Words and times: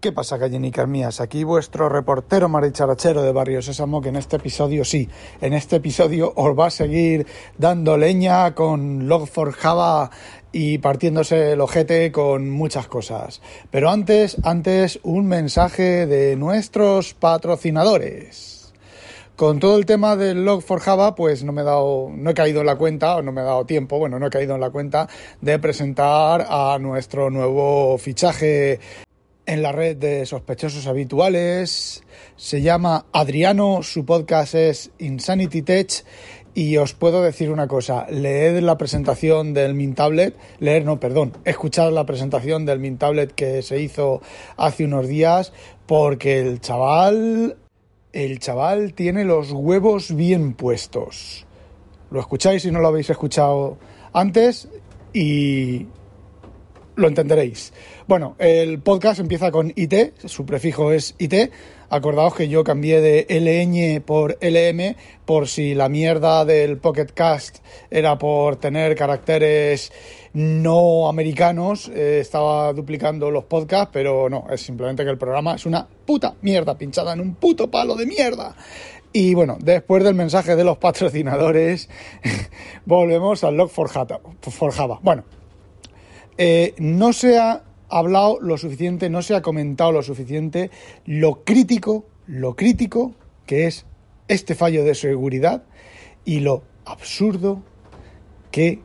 ¿Qué 0.00 0.12
pasa, 0.12 0.38
gallinicas 0.38 0.88
mías? 0.88 1.20
Aquí 1.20 1.44
vuestro 1.44 1.90
reportero 1.90 2.48
maricharachero 2.48 3.22
de 3.22 3.32
Barrio 3.32 3.60
Sésamo, 3.60 4.00
que 4.00 4.08
en 4.08 4.16
este 4.16 4.36
episodio 4.36 4.82
sí, 4.82 5.06
en 5.42 5.52
este 5.52 5.76
episodio 5.76 6.32
os 6.36 6.58
va 6.58 6.68
a 6.68 6.70
seguir 6.70 7.26
dando 7.58 7.98
leña 7.98 8.54
con 8.54 9.06
Log4Java 9.06 10.08
y 10.52 10.78
partiéndose 10.78 11.52
el 11.52 11.60
ojete 11.60 12.10
con 12.12 12.48
muchas 12.48 12.86
cosas. 12.86 13.42
Pero 13.70 13.90
antes, 13.90 14.38
antes, 14.42 15.00
un 15.02 15.26
mensaje 15.26 16.06
de 16.06 16.34
nuestros 16.34 17.12
patrocinadores. 17.12 18.72
Con 19.36 19.58
todo 19.58 19.76
el 19.76 19.84
tema 19.84 20.16
del 20.16 20.46
Log4Java, 20.46 21.14
pues 21.14 21.44
no 21.44 21.52
me 21.52 21.60
he 21.60 21.64
dado, 21.64 22.10
no 22.10 22.30
he 22.30 22.34
caído 22.34 22.60
en 22.60 22.66
la 22.66 22.76
cuenta, 22.76 23.16
o 23.16 23.22
no 23.22 23.32
me 23.32 23.42
he 23.42 23.44
dado 23.44 23.66
tiempo, 23.66 23.98
bueno, 23.98 24.18
no 24.18 24.28
he 24.28 24.30
caído 24.30 24.54
en 24.54 24.62
la 24.62 24.70
cuenta 24.70 25.10
de 25.42 25.58
presentar 25.58 26.46
a 26.48 26.78
nuestro 26.80 27.28
nuevo 27.28 27.98
fichaje 27.98 28.80
en 29.50 29.62
la 29.62 29.72
red 29.72 29.96
de 29.96 30.26
sospechosos 30.26 30.86
habituales. 30.86 32.04
Se 32.36 32.62
llama 32.62 33.06
Adriano, 33.12 33.82
su 33.82 34.04
podcast 34.04 34.54
es 34.54 34.92
Insanity 34.98 35.62
Tech. 35.62 36.04
Y 36.54 36.76
os 36.76 36.94
puedo 36.94 37.20
decir 37.20 37.50
una 37.50 37.66
cosa, 37.66 38.06
leed 38.10 38.60
la 38.60 38.78
presentación 38.78 39.52
del 39.52 39.74
Mint 39.74 39.96
Tablet, 39.96 40.36
leer 40.60 40.84
no, 40.84 41.00
perdón, 41.00 41.36
escuchad 41.44 41.92
la 41.92 42.06
presentación 42.06 42.64
del 42.64 42.78
Mint 42.78 43.00
Tablet 43.00 43.32
que 43.32 43.62
se 43.62 43.80
hizo 43.80 44.20
hace 44.56 44.84
unos 44.84 45.08
días, 45.08 45.52
porque 45.86 46.40
el 46.40 46.60
chaval, 46.60 47.56
el 48.12 48.38
chaval 48.38 48.94
tiene 48.94 49.24
los 49.24 49.50
huevos 49.50 50.14
bien 50.14 50.54
puestos. 50.54 51.44
Lo 52.12 52.20
escucháis 52.20 52.62
si 52.62 52.70
no 52.70 52.78
lo 52.78 52.88
habéis 52.88 53.10
escuchado 53.10 53.78
antes 54.12 54.68
y 55.12 55.86
lo 56.96 57.08
entenderéis. 57.08 57.72
Bueno, 58.06 58.36
el 58.38 58.80
podcast 58.80 59.20
empieza 59.20 59.50
con 59.50 59.72
IT, 59.74 60.18
su 60.24 60.44
prefijo 60.44 60.92
es 60.92 61.14
IT. 61.18 61.50
Acordaos 61.92 62.36
que 62.36 62.48
yo 62.48 62.62
cambié 62.62 63.00
de 63.00 63.26
LN 63.28 64.00
por 64.02 64.38
LM 64.40 64.94
por 65.24 65.48
si 65.48 65.74
la 65.74 65.88
mierda 65.88 66.44
del 66.44 66.78
Pocket 66.78 67.08
Cast 67.12 67.58
era 67.90 68.16
por 68.16 68.56
tener 68.56 68.94
caracteres 68.94 69.90
no 70.32 71.08
americanos. 71.08 71.88
Eh, 71.88 72.20
estaba 72.20 72.72
duplicando 72.72 73.30
los 73.32 73.44
podcasts, 73.44 73.90
pero 73.92 74.28
no, 74.28 74.46
es 74.50 74.60
simplemente 74.60 75.02
que 75.02 75.10
el 75.10 75.18
programa 75.18 75.56
es 75.56 75.66
una 75.66 75.86
puta 76.06 76.34
mierda 76.42 76.78
pinchada 76.78 77.12
en 77.12 77.20
un 77.20 77.34
puto 77.34 77.68
palo 77.68 77.96
de 77.96 78.06
mierda. 78.06 78.54
Y 79.12 79.34
bueno, 79.34 79.58
después 79.60 80.04
del 80.04 80.14
mensaje 80.14 80.54
de 80.54 80.62
los 80.62 80.78
patrocinadores, 80.78 81.88
volvemos 82.84 83.42
al 83.42 83.56
log 83.56 83.70
for 83.70 83.88
Java. 83.90 85.00
Bueno, 85.02 85.24
eh, 86.42 86.74
no 86.78 87.12
se 87.12 87.38
ha 87.38 87.64
hablado 87.90 88.38
lo 88.40 88.56
suficiente, 88.56 89.10
no 89.10 89.20
se 89.20 89.34
ha 89.34 89.42
comentado 89.42 89.92
lo 89.92 90.02
suficiente 90.02 90.70
lo 91.04 91.44
crítico, 91.44 92.06
lo 92.26 92.56
crítico 92.56 93.12
que 93.44 93.66
es 93.66 93.84
este 94.26 94.54
fallo 94.54 94.82
de 94.82 94.94
seguridad 94.94 95.64
y 96.24 96.40
lo 96.40 96.62
absurdo 96.86 97.60
que 98.50 98.80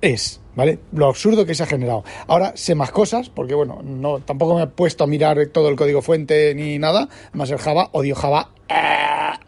es, 0.00 0.40
¿vale? 0.56 0.80
Lo 0.90 1.06
absurdo 1.06 1.46
que 1.46 1.54
se 1.54 1.62
ha 1.62 1.66
generado. 1.66 2.02
Ahora 2.26 2.56
sé 2.56 2.74
más 2.74 2.90
cosas, 2.90 3.30
porque 3.30 3.54
bueno, 3.54 3.80
no, 3.84 4.18
tampoco 4.18 4.56
me 4.56 4.64
he 4.64 4.66
puesto 4.66 5.04
a 5.04 5.06
mirar 5.06 5.38
todo 5.52 5.68
el 5.68 5.76
código 5.76 6.02
fuente 6.02 6.52
ni 6.56 6.80
nada, 6.80 7.08
más 7.32 7.48
el 7.52 7.58
Java, 7.58 7.90
odio 7.92 8.16
Java. 8.16 8.50
¡ah! 8.68 9.38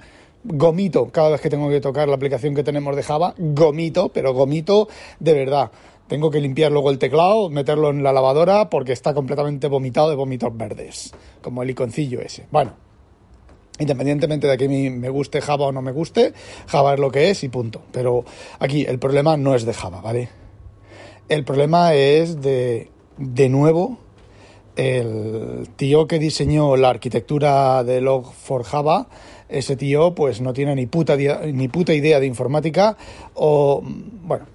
Gomito 0.45 1.09
cada 1.11 1.31
vez 1.31 1.41
que 1.41 1.51
tengo 1.51 1.69
que 1.69 1.81
tocar 1.81 2.07
la 2.07 2.15
aplicación 2.15 2.55
que 2.55 2.63
tenemos 2.63 2.95
de 2.95 3.03
Java, 3.03 3.35
gomito, 3.39 4.11
pero 4.11 4.33
gomito 4.35 4.87
de 5.19 5.33
verdad. 5.33 5.73
Tengo 6.09 6.31
que 6.31 6.41
limpiar 6.41 6.71
luego 6.71 6.91
el 6.91 6.99
teclado, 6.99 7.49
meterlo 7.49 7.91
en 7.91 8.03
la 8.03 8.13
lavadora 8.13 8.69
porque 8.69 8.93
está 8.93 9.15
completamente 9.15 9.69
vomitado 9.69 10.11
de 10.11 10.17
vómitos 10.17 10.55
verdes, 10.57 11.15
como 11.41 11.63
el 11.63 11.71
iconcillo 11.71 12.21
ese. 12.21 12.47
Bueno, 12.51 12.75
independientemente 13.79 14.47
de 14.47 14.59
que 14.59 14.69
me 14.69 15.09
guste 15.09 15.41
Java 15.41 15.67
o 15.67 15.73
no 15.73 15.81
me 15.81 15.93
guste, 15.93 16.35
Java 16.67 16.95
es 16.95 17.01
lo 17.01 17.11
que 17.11 17.31
es 17.31 17.43
y 17.43 17.49
punto. 17.49 17.83
Pero 17.91 18.25
aquí 18.59 18.85
el 18.87 18.99
problema 18.99 19.37
no 19.37 19.55
es 19.55 19.65
de 19.65 19.73
Java, 19.73 20.01
¿vale? 20.01 20.29
El 21.29 21.45
problema 21.45 21.95
es 21.95 22.43
de, 22.43 22.91
de 23.17 23.49
nuevo, 23.49 23.99
el 24.77 25.69
tío 25.77 26.07
que 26.07 26.19
diseñó 26.19 26.77
la 26.77 26.91
arquitectura 26.91 27.83
de 27.83 28.03
Log4Java, 28.03 29.07
ese 29.49 29.77
tío 29.77 30.15
pues 30.15 30.41
no 30.41 30.53
tiene 30.53 30.75
ni 30.75 30.87
puta, 30.87 31.17
ni 31.17 31.69
puta 31.69 31.95
idea 31.95 32.19
de 32.19 32.27
informática 32.27 32.97
o, 33.35 33.83
bueno, 33.85 34.47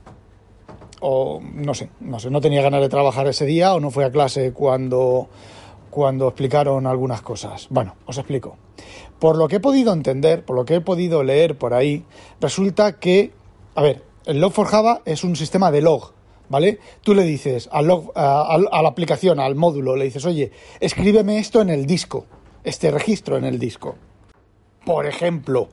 o 1.00 1.40
no 1.42 1.74
sé, 1.74 1.90
no 2.00 2.20
sé, 2.20 2.30
no 2.30 2.42
tenía 2.42 2.62
ganas 2.62 2.82
de 2.82 2.90
trabajar 2.90 3.28
ese 3.28 3.46
día 3.46 3.74
o 3.74 3.80
no 3.80 3.92
fue 3.92 4.06
a 4.06 4.12
clase 4.12 4.52
cuando, 4.54 5.30
cuando 5.90 6.28
explicaron 6.28 6.88
algunas 6.88 7.22
cosas. 7.22 7.68
Bueno, 7.70 7.96
os 8.06 8.18
explico. 8.18 8.58
Por 9.20 9.38
lo 9.38 9.48
que 9.48 9.58
he 9.58 9.60
podido 9.60 9.94
entender, 9.94 10.46
por 10.46 10.56
lo 10.56 10.66
que 10.66 10.76
he 10.76 10.82
podido 10.82 11.24
leer 11.24 11.58
por 11.58 11.74
ahí, 11.74 12.06
resulta 12.40 13.00
que, 13.00 13.34
a 13.76 13.82
ver, 13.82 14.04
el 14.26 14.42
Log4Java 14.42 15.02
es 15.06 15.24
un 15.24 15.36
sistema 15.36 15.72
de 15.72 15.82
log, 15.82 16.14
¿vale? 16.48 16.80
Tú 17.02 17.14
le 17.14 17.24
dices 17.24 17.70
al 17.72 17.88
log, 17.88 18.12
a, 18.16 18.56
a, 18.56 18.82
la 18.82 18.90
aplicación, 18.90 19.40
al 19.40 19.56
módulo, 19.56 19.96
le 19.96 20.06
dices, 20.06 20.26
oye, 20.26 20.52
escríbeme 20.80 21.40
esto 21.40 21.62
en 21.62 21.70
el 21.70 21.86
disco, 21.86 22.26
este 22.64 22.92
registro 22.92 23.38
en 23.38 23.46
el 23.46 23.60
disco. 23.60 23.96
Por 24.86 25.06
ejemplo, 25.06 25.70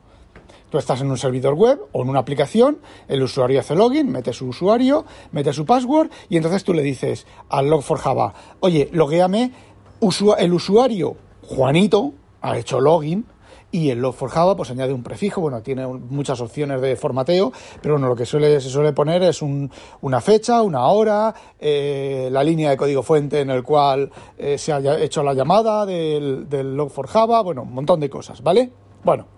Tú 0.69 0.77
estás 0.77 1.01
en 1.01 1.09
un 1.09 1.17
servidor 1.17 1.53
web 1.53 1.79
o 1.91 2.01
en 2.01 2.09
una 2.09 2.19
aplicación, 2.19 2.79
el 3.07 3.23
usuario 3.23 3.59
hace 3.59 3.75
login, 3.75 4.11
mete 4.11 4.33
su 4.33 4.47
usuario, 4.47 5.05
mete 5.31 5.53
su 5.53 5.65
password 5.65 6.09
y 6.29 6.37
entonces 6.37 6.63
tú 6.63 6.73
le 6.73 6.83
dices 6.83 7.25
al 7.49 7.69
Log4Java, 7.69 8.33
oye, 8.59 8.89
logueame, 8.91 9.53
el 10.37 10.53
usuario 10.53 11.15
Juanito 11.43 12.13
ha 12.41 12.57
hecho 12.57 12.81
login, 12.81 13.25
y 13.71 13.89
el 13.89 14.01
Log4Java 14.01 14.55
pues 14.55 14.71
añade 14.71 14.93
un 14.93 15.03
prefijo, 15.03 15.41
bueno, 15.41 15.61
tiene 15.61 15.85
muchas 15.85 16.39
opciones 16.41 16.81
de 16.81 16.95
formateo, 16.95 17.51
pero 17.81 17.95
bueno, 17.95 18.07
lo 18.07 18.15
que 18.15 18.25
suele, 18.25 18.61
se 18.61 18.69
suele 18.69 18.93
poner 18.93 19.23
es 19.23 19.41
una 19.41 20.21
fecha, 20.21 20.61
una 20.61 20.87
hora, 20.87 21.33
eh, 21.59 22.29
la 22.31 22.43
línea 22.43 22.69
de 22.69 22.77
código 22.77 23.03
fuente 23.03 23.41
en 23.41 23.49
el 23.49 23.63
cual 23.63 24.09
eh, 24.37 24.57
se 24.57 24.71
haya 24.71 24.99
hecho 24.99 25.23
la 25.23 25.33
llamada 25.33 25.85
del, 25.85 26.47
del 26.49 26.77
Log4Java, 26.77 27.43
bueno, 27.43 27.63
un 27.63 27.73
montón 27.73 27.99
de 27.99 28.09
cosas, 28.09 28.41
¿vale? 28.41 28.71
Bueno, 29.03 29.36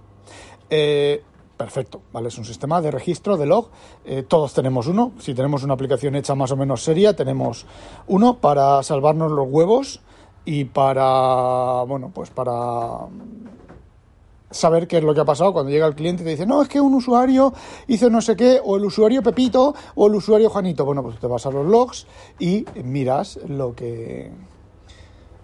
eh, 0.69 1.23
perfecto, 1.57 2.01
¿vale? 2.13 2.29
Es 2.29 2.37
un 2.37 2.45
sistema 2.45 2.81
de 2.81 2.91
registro 2.91 3.37
de 3.37 3.45
log. 3.45 3.69
Eh, 4.05 4.23
todos 4.23 4.53
tenemos 4.53 4.87
uno. 4.87 5.11
Si 5.19 5.33
tenemos 5.33 5.63
una 5.63 5.73
aplicación 5.73 6.15
hecha 6.15 6.35
más 6.35 6.51
o 6.51 6.55
menos 6.55 6.83
seria, 6.83 7.15
tenemos 7.15 7.65
uno 8.07 8.37
para 8.37 8.81
salvarnos 8.83 9.31
los 9.31 9.47
huevos 9.49 10.01
y 10.45 10.65
para, 10.65 11.83
bueno, 11.83 12.11
pues 12.13 12.29
para 12.29 13.07
saber 14.51 14.87
qué 14.87 14.97
es 14.97 15.03
lo 15.03 15.13
que 15.13 15.21
ha 15.21 15.25
pasado 15.25 15.53
cuando 15.53 15.71
llega 15.71 15.85
el 15.85 15.95
cliente 15.95 16.23
y 16.23 16.25
te 16.25 16.31
dice, 16.31 16.45
no, 16.45 16.61
es 16.61 16.69
que 16.69 16.81
un 16.81 16.95
usuario 16.95 17.53
hizo 17.87 18.09
no 18.09 18.21
sé 18.21 18.35
qué, 18.35 18.59
o 18.63 18.77
el 18.77 18.85
usuario 18.85 19.21
Pepito, 19.21 19.75
o 19.95 20.07
el 20.07 20.15
usuario 20.15 20.49
Juanito. 20.49 20.85
Bueno, 20.85 21.03
pues 21.03 21.19
te 21.19 21.27
vas 21.27 21.45
a 21.45 21.51
los 21.51 21.65
logs 21.65 22.07
y 22.39 22.65
miras 22.83 23.39
lo 23.47 23.75
que 23.75 24.31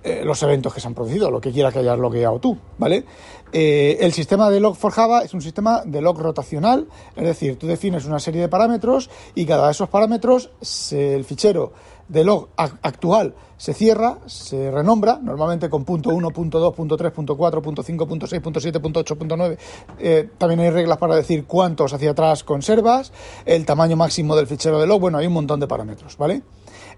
eh, 0.05 0.21
los 0.23 0.41
eventos 0.43 0.71
que 0.71 0.79
se 0.79 0.87
han 0.87 0.93
producido, 0.93 1.31
lo 1.31 1.41
que 1.41 1.51
quiera 1.51 1.71
que 1.71 1.79
hayas 1.79 1.97
logueado 1.97 2.39
tú, 2.39 2.55
¿vale? 2.77 3.05
Eh, 3.51 3.97
el 4.01 4.13
sistema 4.13 4.51
de 4.51 4.59
log 4.59 4.75
for 4.75 4.91
Java 4.91 5.23
es 5.23 5.33
un 5.33 5.41
sistema 5.41 5.81
de 5.83 5.99
log 5.99 6.19
rotacional, 6.19 6.87
es 7.15 7.23
decir, 7.23 7.57
tú 7.57 7.65
defines 7.65 8.05
una 8.05 8.19
serie 8.19 8.41
de 8.41 8.47
parámetros 8.47 9.09
y 9.33 9.47
cada 9.47 9.65
de 9.65 9.71
esos 9.71 9.89
parámetros 9.89 10.51
el 10.91 11.23
fichero 11.25 11.73
de 12.07 12.23
log 12.23 12.49
actual 12.55 13.33
se 13.57 13.73
cierra, 13.73 14.19
se 14.27 14.69
renombra, 14.69 15.17
normalmente 15.19 15.69
con 15.71 15.85
punto 15.85 16.09
1, 16.09 16.29
punto 16.29 16.59
2, 16.59 16.75
punto 16.75 16.97
3, 16.97 17.11
punto 17.11 17.35
4, 17.35 17.61
punto 17.63 17.81
5, 17.81 18.07
punto 18.07 18.27
6, 18.27 18.41
punto 18.43 18.59
7, 18.59 18.79
punto 18.79 18.99
8, 18.99 19.15
punto 19.17 19.35
9. 19.35 19.57
Eh, 19.97 20.29
también 20.37 20.59
hay 20.59 20.69
reglas 20.69 20.99
para 20.99 21.15
decir 21.15 21.45
cuántos 21.45 21.93
hacia 21.93 22.11
atrás 22.11 22.43
conservas, 22.43 23.11
el 23.45 23.65
tamaño 23.65 23.95
máximo 23.95 24.35
del 24.35 24.45
fichero 24.45 24.79
de 24.79 24.85
log, 24.85 25.01
bueno, 25.01 25.17
hay 25.17 25.25
un 25.25 25.33
montón 25.33 25.59
de 25.59 25.67
parámetros, 25.67 26.15
¿vale? 26.17 26.43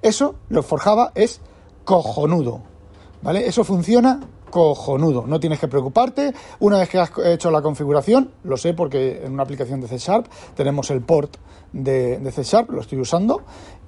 Eso, 0.01 0.35
log 0.49 0.65
for 0.65 0.79
Java 0.79 1.13
es 1.15 1.39
cojonudo, 1.85 2.63
¿Vale? 3.21 3.47
Eso 3.47 3.63
funciona 3.63 4.19
cojonudo, 4.49 5.25
no 5.27 5.39
tienes 5.39 5.59
que 5.59 5.67
preocuparte. 5.67 6.33
Una 6.59 6.79
vez 6.79 6.89
que 6.89 6.99
has 6.99 7.11
hecho 7.25 7.51
la 7.51 7.61
configuración, 7.61 8.31
lo 8.43 8.57
sé 8.57 8.73
porque 8.73 9.21
en 9.23 9.33
una 9.33 9.43
aplicación 9.43 9.81
de 9.81 9.87
C 9.87 9.97
Sharp 9.97 10.27
tenemos 10.55 10.89
el 10.91 11.01
port 11.01 11.37
de, 11.73 12.31
C 12.31 12.43
Sharp, 12.43 12.71
lo 12.71 12.81
estoy 12.81 12.99
usando, 12.99 13.43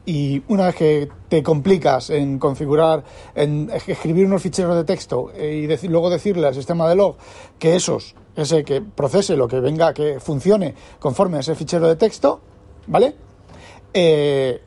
y 0.05 0.41
una 0.47 0.67
vez 0.67 0.75
que 0.75 1.09
te 1.27 1.43
complicas 1.43 2.09
en 2.09 2.39
configurar, 2.39 3.03
en 3.35 3.69
escribir 3.87 4.25
unos 4.25 4.41
ficheros 4.41 4.75
de 4.75 4.83
texto 4.83 5.31
y 5.37 5.67
luego 5.87 6.09
decirle 6.09 6.47
al 6.47 6.55
sistema 6.55 6.89
de 6.89 6.95
log 6.95 7.15
que 7.57 7.75
esos, 7.75 8.15
ese 8.35 8.63
que 8.63 8.81
procese 8.81 9.35
lo 9.35 9.47
que 9.47 9.59
venga, 9.59 9.93
que 9.93 10.19
funcione 10.19 10.73
conforme 10.99 11.37
a 11.37 11.39
ese 11.41 11.55
fichero 11.55 11.87
de 11.87 11.95
texto, 11.95 12.41
¿vale? 12.87 13.15
Eh, 13.93 14.61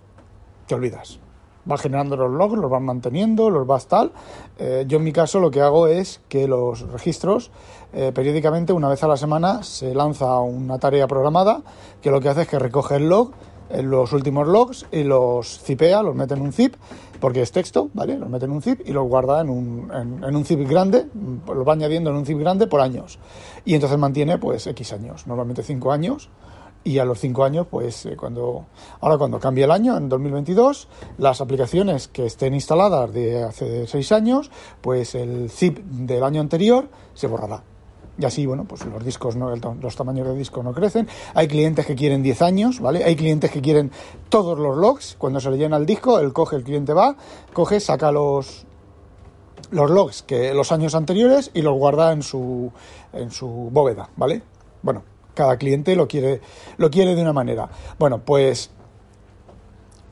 te 0.66 0.74
olvidas 0.74 1.21
va 1.70 1.78
generando 1.78 2.16
los 2.16 2.30
logs, 2.30 2.58
los 2.58 2.70
vas 2.70 2.82
manteniendo, 2.82 3.50
los 3.50 3.66
vas 3.66 3.86
tal. 3.86 4.12
Eh, 4.58 4.84
yo 4.86 4.98
en 4.98 5.04
mi 5.04 5.12
caso 5.12 5.40
lo 5.40 5.50
que 5.50 5.60
hago 5.60 5.86
es 5.86 6.20
que 6.28 6.48
los 6.48 6.80
registros 6.90 7.50
eh, 7.92 8.10
periódicamente, 8.14 8.72
una 8.72 8.88
vez 8.88 9.02
a 9.04 9.08
la 9.08 9.16
semana, 9.16 9.62
se 9.62 9.94
lanza 9.94 10.38
una 10.40 10.78
tarea 10.78 11.06
programada 11.06 11.62
que 12.00 12.10
lo 12.10 12.20
que 12.20 12.28
hace 12.30 12.42
es 12.42 12.48
que 12.48 12.58
recoge 12.58 12.96
el 12.96 13.08
log, 13.08 13.32
eh, 13.68 13.82
los 13.82 14.12
últimos 14.12 14.48
logs 14.48 14.86
y 14.90 15.02
los 15.02 15.60
zipea, 15.62 16.02
los 16.02 16.14
mete 16.14 16.34
en 16.34 16.40
un 16.40 16.52
zip, 16.52 16.74
porque 17.20 17.42
es 17.42 17.52
texto, 17.52 17.90
¿vale? 17.92 18.18
Los 18.18 18.28
mete 18.30 18.46
en 18.46 18.52
un 18.52 18.62
zip 18.62 18.80
y 18.84 18.92
los 18.92 19.06
guarda 19.06 19.42
en 19.42 19.50
un, 19.50 19.90
en, 20.24 20.34
un 20.34 20.44
zip 20.44 20.66
grande, 20.68 21.06
los 21.46 21.68
va 21.68 21.74
añadiendo 21.74 22.10
en 22.10 22.16
un 22.16 22.26
zip 22.26 22.38
grande 22.38 22.66
por 22.66 22.80
años. 22.80 23.18
Y 23.64 23.74
entonces 23.74 23.98
mantiene, 23.98 24.38
pues, 24.38 24.66
X 24.66 24.92
años, 24.94 25.26
normalmente 25.26 25.62
5 25.62 25.92
años, 25.92 26.30
y 26.84 26.98
a 26.98 27.04
los 27.04 27.20
5 27.20 27.44
años, 27.44 27.66
pues 27.70 28.06
eh, 28.06 28.16
cuando 28.16 28.66
ahora 29.00 29.18
cuando 29.18 29.38
cambie 29.38 29.64
el 29.64 29.70
año, 29.70 29.96
en 29.96 30.08
2022, 30.08 30.88
las 31.18 31.40
aplicaciones 31.40 32.08
que 32.08 32.26
estén 32.26 32.54
instaladas 32.54 33.12
de 33.12 33.44
hace 33.44 33.86
6 33.86 34.12
años, 34.12 34.50
pues 34.80 35.14
el 35.14 35.50
zip 35.50 35.78
del 35.78 36.24
año 36.24 36.40
anterior 36.40 36.88
se 37.14 37.26
borrará. 37.26 37.62
Y 38.18 38.24
así, 38.26 38.44
bueno, 38.44 38.64
pues 38.64 38.84
los 38.84 39.02
discos, 39.04 39.36
no, 39.36 39.54
los 39.56 39.96
tamaños 39.96 40.28
de 40.28 40.34
disco 40.34 40.62
no 40.62 40.74
crecen. 40.74 41.08
Hay 41.34 41.48
clientes 41.48 41.86
que 41.86 41.94
quieren 41.94 42.22
10 42.22 42.42
años, 42.42 42.80
¿vale? 42.80 43.04
Hay 43.04 43.16
clientes 43.16 43.50
que 43.50 43.62
quieren 43.62 43.90
todos 44.28 44.58
los 44.58 44.76
logs. 44.76 45.16
Cuando 45.18 45.40
se 45.40 45.50
le 45.50 45.56
llena 45.56 45.78
el 45.78 45.86
disco, 45.86 46.18
él 46.20 46.32
coge, 46.32 46.56
el 46.56 46.62
cliente 46.62 46.92
va, 46.92 47.16
coge, 47.54 47.80
saca 47.80 48.12
los, 48.12 48.66
los 49.70 49.90
logs 49.90 50.22
que 50.22 50.52
los 50.52 50.72
años 50.72 50.94
anteriores 50.94 51.50
y 51.54 51.62
los 51.62 51.74
guarda 51.74 52.12
en 52.12 52.22
su, 52.22 52.70
en 53.14 53.30
su 53.30 53.48
bóveda, 53.72 54.10
¿vale? 54.16 54.42
Bueno, 54.82 55.04
cada 55.34 55.56
cliente 55.56 55.96
lo 55.96 56.08
quiere, 56.08 56.40
lo 56.76 56.90
quiere 56.90 57.14
de 57.14 57.22
una 57.22 57.32
manera. 57.32 57.70
Bueno, 57.98 58.24
pues 58.24 58.70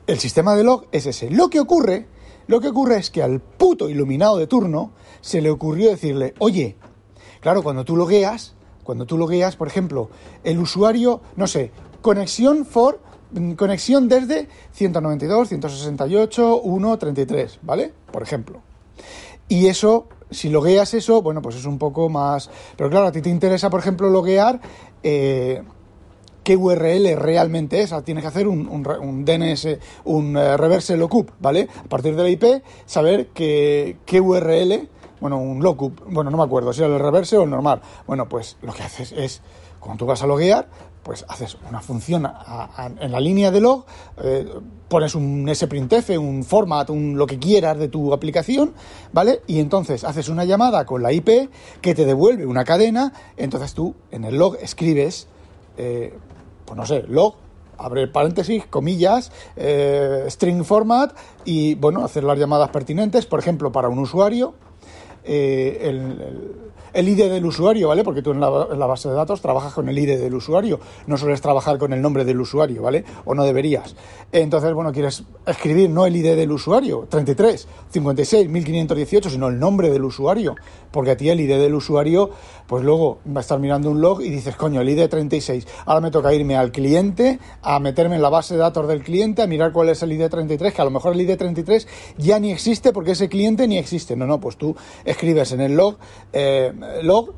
el 0.07 0.19
sistema 0.19 0.55
de 0.55 0.63
log 0.63 0.87
es 0.91 1.05
ese. 1.05 1.29
Lo 1.29 1.49
que 1.49 1.59
ocurre, 1.59 2.07
lo 2.47 2.59
que 2.59 2.69
ocurre 2.69 2.97
es 2.97 3.09
que 3.09 3.23
al 3.23 3.39
puto 3.39 3.89
iluminado 3.89 4.37
de 4.37 4.47
turno 4.47 4.91
se 5.21 5.41
le 5.41 5.49
ocurrió 5.49 5.89
decirle, 5.89 6.33
oye, 6.39 6.77
Claro, 7.41 7.63
cuando 7.63 7.83
tú 7.83 7.97
logueas, 7.97 8.53
cuando 8.83 9.05
tú 9.05 9.17
logueas, 9.17 9.55
por 9.55 9.67
ejemplo, 9.67 10.09
el 10.43 10.59
usuario, 10.59 11.21
no 11.35 11.47
sé, 11.47 11.71
conexión 12.01 12.65
for 12.65 13.01
mm, 13.31 13.53
conexión 13.53 14.07
desde 14.07 14.47
192, 14.73 15.49
168, 15.49 16.61
1, 16.61 16.97
33, 16.99 17.59
¿vale? 17.63 17.93
Por 18.11 18.21
ejemplo. 18.21 18.61
Y 19.47 19.67
eso, 19.67 20.07
si 20.31 20.49
logueas 20.49 20.93
eso, 20.93 21.21
bueno, 21.21 21.41
pues 21.41 21.57
es 21.57 21.65
un 21.65 21.77
poco 21.77 22.09
más... 22.09 22.49
Pero 22.75 22.89
claro, 22.89 23.07
a 23.07 23.11
ti 23.11 23.21
te 23.21 23.29
interesa, 23.29 23.69
por 23.69 23.81
ejemplo, 23.81 24.09
loguear 24.09 24.59
eh, 25.03 25.61
qué 26.43 26.57
URL 26.57 27.15
realmente 27.17 27.81
es. 27.81 27.93
tienes 28.03 28.23
que 28.23 28.27
hacer 28.27 28.47
un, 28.47 28.67
un, 28.67 29.25
DNS, 29.25 29.67
un 30.05 30.35
uh, 30.35 30.57
reverse 30.57 30.97
lookup, 30.97 31.31
¿vale? 31.39 31.67
A 31.85 31.87
partir 31.87 32.15
de 32.15 32.23
la 32.23 32.29
IP, 32.29 32.63
saber 32.85 33.27
que, 33.27 33.97
qué 34.05 34.19
URL 34.19 34.89
bueno, 35.21 35.37
un 35.37 35.61
lookup, 35.61 36.01
bueno, 36.07 36.31
no 36.31 36.37
me 36.37 36.43
acuerdo 36.43 36.73
si 36.73 36.81
era 36.81 36.91
el 36.91 36.99
reverse 36.99 37.37
o 37.37 37.43
el 37.43 37.49
normal. 37.49 37.79
Bueno, 38.07 38.27
pues 38.27 38.57
lo 38.63 38.73
que 38.73 38.81
haces 38.81 39.11
es, 39.11 39.41
cuando 39.79 39.99
tú 39.99 40.05
vas 40.07 40.23
a 40.23 40.27
loguear, 40.27 40.67
pues 41.03 41.25
haces 41.27 41.57
una 41.67 41.81
función 41.81 42.27
en 42.99 43.11
la 43.11 43.19
línea 43.19 43.51
de 43.51 43.61
log, 43.61 43.85
eh, 44.23 44.47
pones 44.87 45.15
un 45.15 45.49
sprintf, 45.53 46.09
un 46.11 46.43
format, 46.43 46.89
un 46.89 47.17
lo 47.17 47.25
que 47.25 47.39
quieras 47.39 47.77
de 47.79 47.87
tu 47.87 48.13
aplicación, 48.13 48.73
¿vale? 49.11 49.41
Y 49.47 49.59
entonces 49.59 50.03
haces 50.03 50.29
una 50.29 50.45
llamada 50.45 50.85
con 50.85 51.01
la 51.01 51.11
IP 51.11 51.49
que 51.81 51.95
te 51.95 52.05
devuelve 52.05 52.45
una 52.45 52.63
cadena, 52.63 53.13
entonces 53.35 53.73
tú 53.73 53.95
en 54.11 54.25
el 54.25 54.37
log 54.37 54.57
escribes, 54.61 55.27
eh, 55.77 56.13
pues 56.65 56.77
no 56.77 56.85
sé, 56.85 57.03
log 57.07 57.35
abre 57.77 58.07
paréntesis, 58.07 58.67
comillas, 58.67 59.31
eh, 59.55 60.25
string 60.27 60.63
format 60.63 61.17
y, 61.45 61.73
bueno, 61.75 62.05
hacer 62.05 62.23
las 62.23 62.37
llamadas 62.37 62.69
pertinentes, 62.69 63.25
por 63.25 63.39
ejemplo, 63.39 63.71
para 63.71 63.89
un 63.89 63.97
usuario, 63.97 64.53
el, 65.23 66.70
el 66.93 67.07
ID 67.07 67.29
del 67.29 67.45
usuario, 67.45 67.89
¿vale? 67.89 68.03
Porque 68.03 68.21
tú 68.21 68.31
en 68.31 68.39
la, 68.39 68.49
base 68.49 69.09
de 69.09 69.15
datos 69.15 69.41
trabajas 69.41 69.73
con 69.73 69.89
el 69.89 69.97
ID 69.97 70.19
del 70.19 70.35
usuario, 70.35 70.79
no 71.07 71.17
sueles 71.17 71.41
trabajar 71.41 71.77
con 71.77 71.93
el 71.93 72.01
nombre 72.01 72.25
del 72.25 72.39
usuario, 72.39 72.81
¿vale? 72.81 73.03
O 73.25 73.35
no 73.35 73.43
deberías. 73.43 73.95
Entonces, 74.31 74.73
bueno, 74.73 74.91
quieres 74.91 75.23
escribir 75.45 75.89
no 75.89 76.05
el 76.05 76.15
ID 76.15 76.35
del 76.35 76.51
usuario, 76.51 77.07
33, 77.09 77.67
56, 77.91 78.49
1518, 78.49 79.29
sino 79.29 79.47
el 79.47 79.59
nombre 79.59 79.89
del 79.89 80.03
usuario, 80.03 80.55
porque 80.91 81.11
a 81.11 81.17
ti 81.17 81.29
el 81.29 81.39
ID 81.39 81.57
del 81.59 81.75
usuario, 81.75 82.31
pues 82.67 82.83
luego 82.83 83.19
va 83.27 83.39
a 83.39 83.41
estar 83.41 83.59
mirando 83.59 83.89
un 83.89 84.01
log 84.01 84.21
y 84.21 84.29
dices, 84.29 84.55
coño, 84.55 84.81
el 84.81 84.89
ID 84.89 85.09
36, 85.09 85.67
ahora 85.85 86.01
me 86.01 86.11
toca 86.11 86.33
irme 86.33 86.55
al 86.55 86.71
cliente, 86.71 87.39
a 87.61 87.79
meterme 87.79 88.15
en 88.15 88.21
la 88.21 88.29
base 88.29 88.53
de 88.53 88.59
datos 88.59 88.87
del 88.87 89.03
cliente, 89.03 89.41
a 89.41 89.47
mirar 89.47 89.71
cuál 89.71 89.89
es 89.89 90.01
el 90.03 90.11
ID 90.11 90.29
33, 90.29 90.73
que 90.73 90.81
a 90.81 90.85
lo 90.85 90.91
mejor 90.91 91.13
el 91.13 91.21
ID 91.21 91.37
33 91.37 91.87
ya 92.17 92.39
ni 92.39 92.51
existe 92.51 92.93
porque 92.93 93.11
ese 93.11 93.29
cliente 93.29 93.67
ni 93.67 93.77
existe. 93.77 94.15
No, 94.15 94.27
no, 94.27 94.39
pues 94.39 94.57
tú 94.57 94.75
escribes 95.05 95.51
en 95.51 95.61
el 95.61 95.75
log 95.75 95.97
eh, 96.33 96.71
log, 97.01 97.33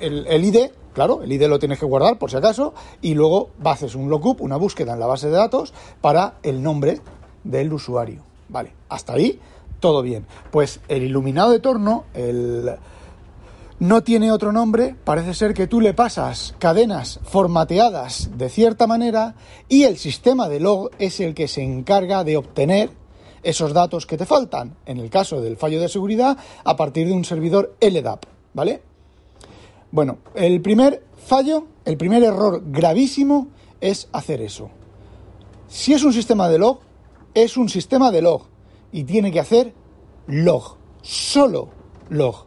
el, 0.00 0.44
ID, 0.44 0.70
claro, 0.92 1.22
el 1.22 1.32
ID 1.32 1.46
lo 1.46 1.58
tienes 1.58 1.78
que 1.78 1.86
guardar 1.86 2.18
por 2.18 2.30
si 2.30 2.36
acaso, 2.36 2.74
y 3.00 3.14
luego 3.14 3.50
haces 3.64 3.94
un 3.94 4.08
lookup, 4.10 4.40
una 4.40 4.56
búsqueda 4.56 4.94
en 4.94 5.00
la 5.00 5.06
base 5.06 5.28
de 5.28 5.36
datos 5.36 5.72
para 6.00 6.34
el 6.42 6.62
nombre 6.62 7.00
del 7.44 7.72
usuario. 7.72 8.22
Vale, 8.48 8.72
hasta 8.88 9.14
ahí 9.14 9.38
todo 9.80 10.02
bien. 10.02 10.26
Pues 10.50 10.80
el 10.88 11.02
iluminado 11.02 11.50
de 11.50 11.60
torno, 11.60 12.04
el 12.14 12.76
no 13.80 14.02
tiene 14.02 14.30
otro 14.30 14.52
nombre, 14.52 14.94
parece 15.04 15.32
ser 15.32 15.54
que 15.54 15.66
tú 15.66 15.80
le 15.80 15.94
pasas 15.94 16.54
cadenas 16.58 17.18
formateadas 17.22 18.28
de 18.36 18.50
cierta 18.50 18.86
manera 18.86 19.36
y 19.70 19.84
el 19.84 19.96
sistema 19.96 20.50
de 20.50 20.60
log 20.60 20.90
es 20.98 21.18
el 21.20 21.32
que 21.32 21.48
se 21.48 21.62
encarga 21.62 22.22
de 22.22 22.36
obtener 22.36 22.90
esos 23.42 23.72
datos 23.72 24.04
que 24.04 24.18
te 24.18 24.26
faltan, 24.26 24.76
en 24.84 24.98
el 24.98 25.08
caso 25.08 25.40
del 25.40 25.56
fallo 25.56 25.80
de 25.80 25.88
seguridad, 25.88 26.36
a 26.62 26.76
partir 26.76 27.06
de 27.06 27.14
un 27.14 27.24
servidor 27.24 27.74
LDAP. 27.80 28.26
¿Vale? 28.54 28.82
Bueno, 29.92 30.18
el 30.34 30.60
primer 30.60 31.02
fallo, 31.16 31.66
el 31.84 31.96
primer 31.96 32.22
error 32.22 32.62
gravísimo 32.66 33.48
es 33.80 34.08
hacer 34.12 34.40
eso. 34.40 34.70
Si 35.68 35.92
es 35.92 36.04
un 36.04 36.12
sistema 36.12 36.48
de 36.48 36.58
log, 36.58 36.80
es 37.34 37.56
un 37.56 37.68
sistema 37.68 38.10
de 38.10 38.22
log 38.22 38.42
y 38.92 39.04
tiene 39.04 39.32
que 39.32 39.40
hacer 39.40 39.74
log, 40.26 40.76
solo 41.02 41.68
log. 42.08 42.46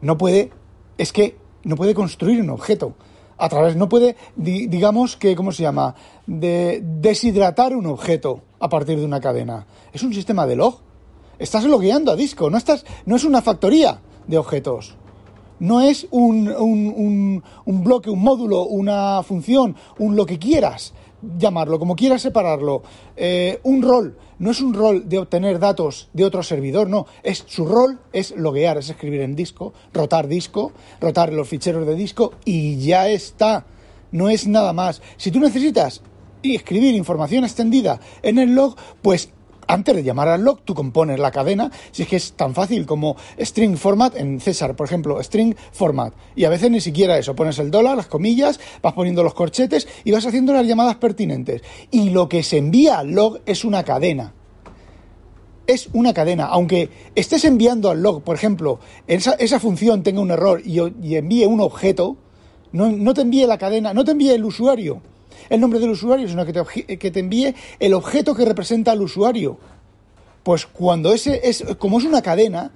No 0.00 0.18
puede, 0.18 0.50
es 0.98 1.12
que 1.12 1.36
no 1.64 1.76
puede 1.76 1.94
construir 1.94 2.40
un 2.40 2.50
objeto 2.50 2.94
a 3.38 3.48
través, 3.48 3.76
no 3.76 3.88
puede, 3.88 4.16
digamos 4.36 5.16
que, 5.16 5.34
¿cómo 5.34 5.52
se 5.52 5.62
llama? 5.62 5.94
De 6.26 6.80
deshidratar 6.82 7.74
un 7.74 7.86
objeto 7.86 8.42
a 8.60 8.68
partir 8.68 8.98
de 8.98 9.04
una 9.04 9.20
cadena. 9.20 9.66
Es 9.92 10.02
un 10.02 10.14
sistema 10.14 10.46
de 10.46 10.56
log. 10.56 10.80
Estás 11.38 11.64
logueando 11.64 12.12
a 12.12 12.16
disco, 12.16 12.50
no, 12.50 12.58
estás, 12.58 12.84
no 13.06 13.16
es 13.16 13.24
una 13.24 13.42
factoría 13.42 14.00
de 14.26 14.38
objetos 14.38 14.96
no 15.62 15.80
es 15.80 16.08
un, 16.10 16.48
un, 16.48 17.42
un, 17.64 17.84
bloque, 17.84 18.10
un 18.10 18.20
módulo, 18.20 18.64
una 18.64 19.22
función, 19.22 19.76
un 19.98 20.16
lo 20.16 20.26
que 20.26 20.36
quieras 20.38 20.92
llamarlo, 21.38 21.78
como 21.78 21.94
quieras 21.94 22.22
separarlo, 22.22 22.82
eh, 23.16 23.60
un 23.62 23.80
rol, 23.80 24.18
no 24.40 24.50
es 24.50 24.60
un 24.60 24.74
rol 24.74 25.08
de 25.08 25.18
obtener 25.18 25.60
datos 25.60 26.08
de 26.12 26.24
otro 26.24 26.42
servidor, 26.42 26.88
no, 26.88 27.06
es 27.22 27.44
su 27.46 27.64
rol 27.64 28.00
es 28.12 28.32
loguear, 28.36 28.78
es 28.78 28.90
escribir 28.90 29.20
en 29.20 29.36
disco, 29.36 29.72
rotar 29.92 30.26
disco, 30.26 30.72
rotar 31.00 31.32
los 31.32 31.46
ficheros 31.46 31.86
de 31.86 31.94
disco 31.94 32.32
y 32.44 32.78
ya 32.78 33.08
está, 33.08 33.64
no 34.10 34.28
es 34.30 34.48
nada 34.48 34.72
más. 34.72 35.00
Si 35.16 35.30
tú 35.30 35.38
necesitas 35.38 36.02
escribir 36.42 36.96
información 36.96 37.44
extendida 37.44 38.00
en 38.22 38.40
el 38.40 38.52
log, 38.52 38.74
pues 39.00 39.30
antes 39.66 39.94
de 39.94 40.02
llamar 40.02 40.28
al 40.28 40.42
log, 40.42 40.60
tú 40.62 40.74
compones 40.74 41.18
la 41.18 41.30
cadena, 41.30 41.70
si 41.90 42.02
es 42.02 42.08
que 42.08 42.16
es 42.16 42.32
tan 42.32 42.54
fácil 42.54 42.86
como 42.86 43.16
string 43.38 43.76
format 43.76 44.16
en 44.16 44.40
César, 44.40 44.76
por 44.76 44.86
ejemplo, 44.86 45.22
string 45.22 45.54
format. 45.72 46.14
Y 46.34 46.44
a 46.44 46.50
veces 46.50 46.70
ni 46.70 46.80
siquiera 46.80 47.18
eso, 47.18 47.34
pones 47.34 47.58
el 47.58 47.70
dólar, 47.70 47.96
las 47.96 48.06
comillas, 48.06 48.60
vas 48.82 48.92
poniendo 48.94 49.22
los 49.22 49.34
corchetes 49.34 49.88
y 50.04 50.12
vas 50.12 50.26
haciendo 50.26 50.52
las 50.52 50.66
llamadas 50.66 50.96
pertinentes. 50.96 51.62
Y 51.90 52.10
lo 52.10 52.28
que 52.28 52.42
se 52.42 52.58
envía 52.58 52.98
al 52.98 53.12
log 53.12 53.40
es 53.46 53.64
una 53.64 53.84
cadena. 53.84 54.34
Es 55.66 55.88
una 55.92 56.12
cadena, 56.12 56.46
aunque 56.46 56.90
estés 57.14 57.44
enviando 57.44 57.88
al 57.90 58.02
log, 58.02 58.22
por 58.22 58.34
ejemplo, 58.34 58.80
esa, 59.06 59.34
esa 59.34 59.60
función 59.60 60.02
tenga 60.02 60.20
un 60.20 60.32
error 60.32 60.60
y, 60.64 60.80
envíe 61.14 61.46
un 61.46 61.60
objeto, 61.60 62.16
no 62.72 63.14
te 63.14 63.20
envíe 63.20 63.46
la 63.46 63.58
cadena, 63.58 63.94
no 63.94 64.04
te 64.04 64.10
envíe 64.10 64.30
el 64.30 64.44
usuario, 64.44 65.02
el 65.48 65.60
nombre 65.60 65.78
del 65.80 65.90
usuario, 65.90 66.28
sino 66.28 66.44
que 66.44 66.52
te, 66.52 66.98
que 66.98 67.10
te 67.10 67.20
envíe 67.20 67.54
el 67.78 67.94
objeto 67.94 68.34
que 68.34 68.44
representa 68.44 68.92
al 68.92 69.02
usuario. 69.02 69.58
Pues 70.42 70.66
cuando 70.66 71.12
ese 71.12 71.40
es, 71.44 71.64
como 71.78 71.98
es 71.98 72.04
una 72.04 72.22
cadena, 72.22 72.72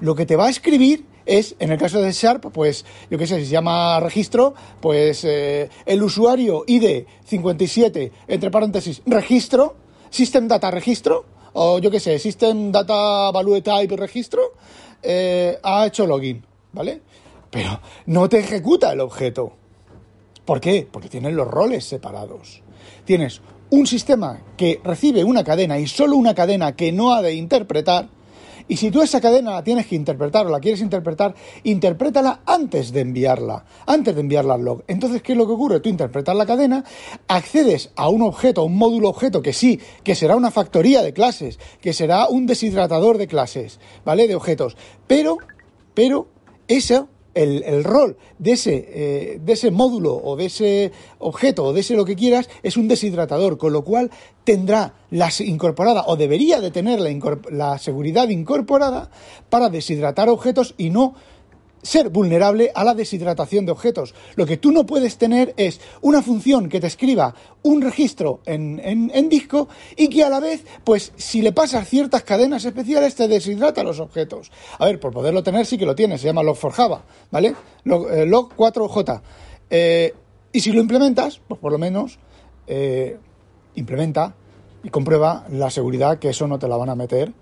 lo 0.00 0.14
que 0.14 0.26
te 0.26 0.36
va 0.36 0.46
a 0.46 0.50
escribir 0.50 1.06
es, 1.26 1.54
en 1.58 1.70
el 1.70 1.78
caso 1.78 2.00
de 2.00 2.12
Sharp, 2.12 2.52
pues 2.52 2.84
yo 3.10 3.18
qué 3.18 3.26
sé, 3.26 3.38
si 3.40 3.46
se 3.46 3.52
llama 3.52 4.00
registro, 4.00 4.54
pues 4.80 5.24
eh, 5.24 5.70
el 5.86 6.02
usuario 6.02 6.64
ID 6.66 7.04
57, 7.24 8.12
entre 8.28 8.50
paréntesis, 8.50 9.02
registro, 9.06 9.76
System 10.10 10.48
Data 10.48 10.70
Registro, 10.70 11.24
o 11.54 11.78
yo 11.78 11.90
qué 11.90 12.00
sé, 12.00 12.18
System 12.18 12.72
Data 12.72 13.30
Value 13.30 13.62
Type 13.62 13.96
Registro, 13.96 14.52
eh, 15.02 15.58
ha 15.62 15.86
hecho 15.86 16.06
login, 16.06 16.44
¿vale? 16.72 17.00
Pero 17.50 17.80
no 18.06 18.28
te 18.28 18.38
ejecuta 18.38 18.92
el 18.92 19.00
objeto. 19.00 19.61
¿Por 20.52 20.60
qué? 20.60 20.86
Porque 20.92 21.08
tienes 21.08 21.32
los 21.32 21.48
roles 21.48 21.82
separados. 21.82 22.60
Tienes 23.06 23.40
un 23.70 23.86
sistema 23.86 24.42
que 24.54 24.82
recibe 24.84 25.24
una 25.24 25.42
cadena 25.42 25.78
y 25.78 25.86
solo 25.86 26.14
una 26.14 26.34
cadena 26.34 26.76
que 26.76 26.92
no 26.92 27.14
ha 27.14 27.22
de 27.22 27.32
interpretar, 27.32 28.10
Y 28.68 28.76
si 28.76 28.90
tú 28.90 29.00
esa 29.00 29.18
cadena 29.18 29.52
la 29.52 29.64
tienes 29.64 29.86
que 29.86 29.96
interpretar 29.96 30.46
o 30.46 30.50
la 30.50 30.60
quieres 30.60 30.82
interpretar, 30.82 31.34
interprétala 31.64 32.42
antes 32.44 32.92
de 32.92 33.00
enviarla, 33.00 33.64
antes 33.86 34.14
de 34.14 34.20
enviarla 34.20 34.52
al 34.52 34.62
log. 34.62 34.84
Entonces, 34.88 35.22
¿qué 35.22 35.32
es 35.32 35.38
lo 35.38 35.46
que 35.46 35.54
ocurre? 35.54 35.80
Tú 35.80 35.88
interpretas 35.88 36.36
la 36.36 36.44
cadena, 36.44 36.84
accedes 37.28 37.90
a 37.96 38.10
un 38.10 38.20
objeto, 38.20 38.60
a 38.60 38.64
un 38.64 38.76
módulo 38.76 39.08
objeto 39.08 39.40
que 39.40 39.54
sí, 39.54 39.80
que 40.04 40.14
será 40.14 40.36
una 40.36 40.50
factoría 40.50 41.00
de 41.00 41.14
clases, 41.14 41.58
que 41.80 41.94
será 41.94 42.28
un 42.28 42.44
deshidratador 42.44 43.16
de 43.16 43.26
clases, 43.26 43.80
¿vale? 44.04 44.28
De 44.28 44.34
objetos. 44.34 44.76
Pero, 45.06 45.38
pero, 45.94 46.28
eso 46.68 47.08
el, 47.34 47.84
rol 47.84 48.16
de 48.38 48.52
ese, 48.52 48.88
eh, 48.88 49.40
de 49.42 49.52
ese 49.52 49.70
módulo 49.70 50.14
o 50.14 50.36
de 50.36 50.46
ese 50.46 50.92
objeto 51.18 51.64
o 51.64 51.72
de 51.72 51.80
ese 51.80 51.94
lo 51.94 52.04
que 52.04 52.16
quieras 52.16 52.48
es 52.62 52.76
un 52.76 52.88
deshidratador, 52.88 53.58
con 53.58 53.72
lo 53.72 53.82
cual 53.82 54.10
tendrá 54.44 54.94
la 55.10 55.30
incorporada 55.40 56.04
o 56.06 56.16
debería 56.16 56.60
de 56.60 56.70
tener 56.70 57.00
la, 57.00 57.10
la 57.50 57.78
seguridad 57.78 58.28
incorporada 58.28 59.10
para 59.50 59.68
deshidratar 59.68 60.28
objetos 60.28 60.74
y 60.76 60.90
no 60.90 61.14
ser 61.82 62.08
vulnerable 62.08 62.70
a 62.74 62.84
la 62.84 62.94
deshidratación 62.94 63.66
de 63.66 63.72
objetos. 63.72 64.14
Lo 64.36 64.46
que 64.46 64.56
tú 64.56 64.72
no 64.72 64.86
puedes 64.86 65.18
tener 65.18 65.52
es 65.56 65.80
una 66.00 66.22
función 66.22 66.68
que 66.68 66.80
te 66.80 66.86
escriba 66.86 67.34
un 67.62 67.82
registro 67.82 68.40
en, 68.46 68.80
en, 68.82 69.28
disco 69.28 69.68
y 69.96 70.08
que 70.08 70.24
a 70.24 70.28
la 70.28 70.40
vez, 70.40 70.64
pues 70.84 71.12
si 71.16 71.42
le 71.42 71.52
pasas 71.52 71.88
ciertas 71.88 72.22
cadenas 72.22 72.64
especiales, 72.64 73.14
te 73.14 73.28
deshidrata 73.28 73.82
los 73.82 74.00
objetos. 74.00 74.50
A 74.78 74.86
ver, 74.86 74.98
por 75.00 75.12
poderlo 75.12 75.42
tener 75.42 75.66
sí 75.66 75.78
que 75.78 75.86
lo 75.86 75.94
tienes, 75.94 76.20
se 76.20 76.28
llama 76.28 76.42
log4java, 76.42 77.02
¿vale? 77.30 77.54
Log, 77.84 78.54
4j. 78.56 79.20
Eh, 79.70 79.82
eh, 79.84 80.14
y 80.52 80.60
si 80.60 80.70
lo 80.70 80.80
implementas, 80.80 81.40
pues 81.48 81.58
por 81.58 81.72
lo 81.72 81.78
menos 81.78 82.18
eh, 82.66 83.18
implementa 83.74 84.34
y 84.84 84.90
comprueba 84.90 85.46
la 85.50 85.70
seguridad 85.70 86.18
que 86.18 86.28
eso 86.28 86.46
no 86.46 86.58
te 86.58 86.68
la 86.68 86.76
van 86.76 86.90
a 86.90 86.94
meter 86.94 87.32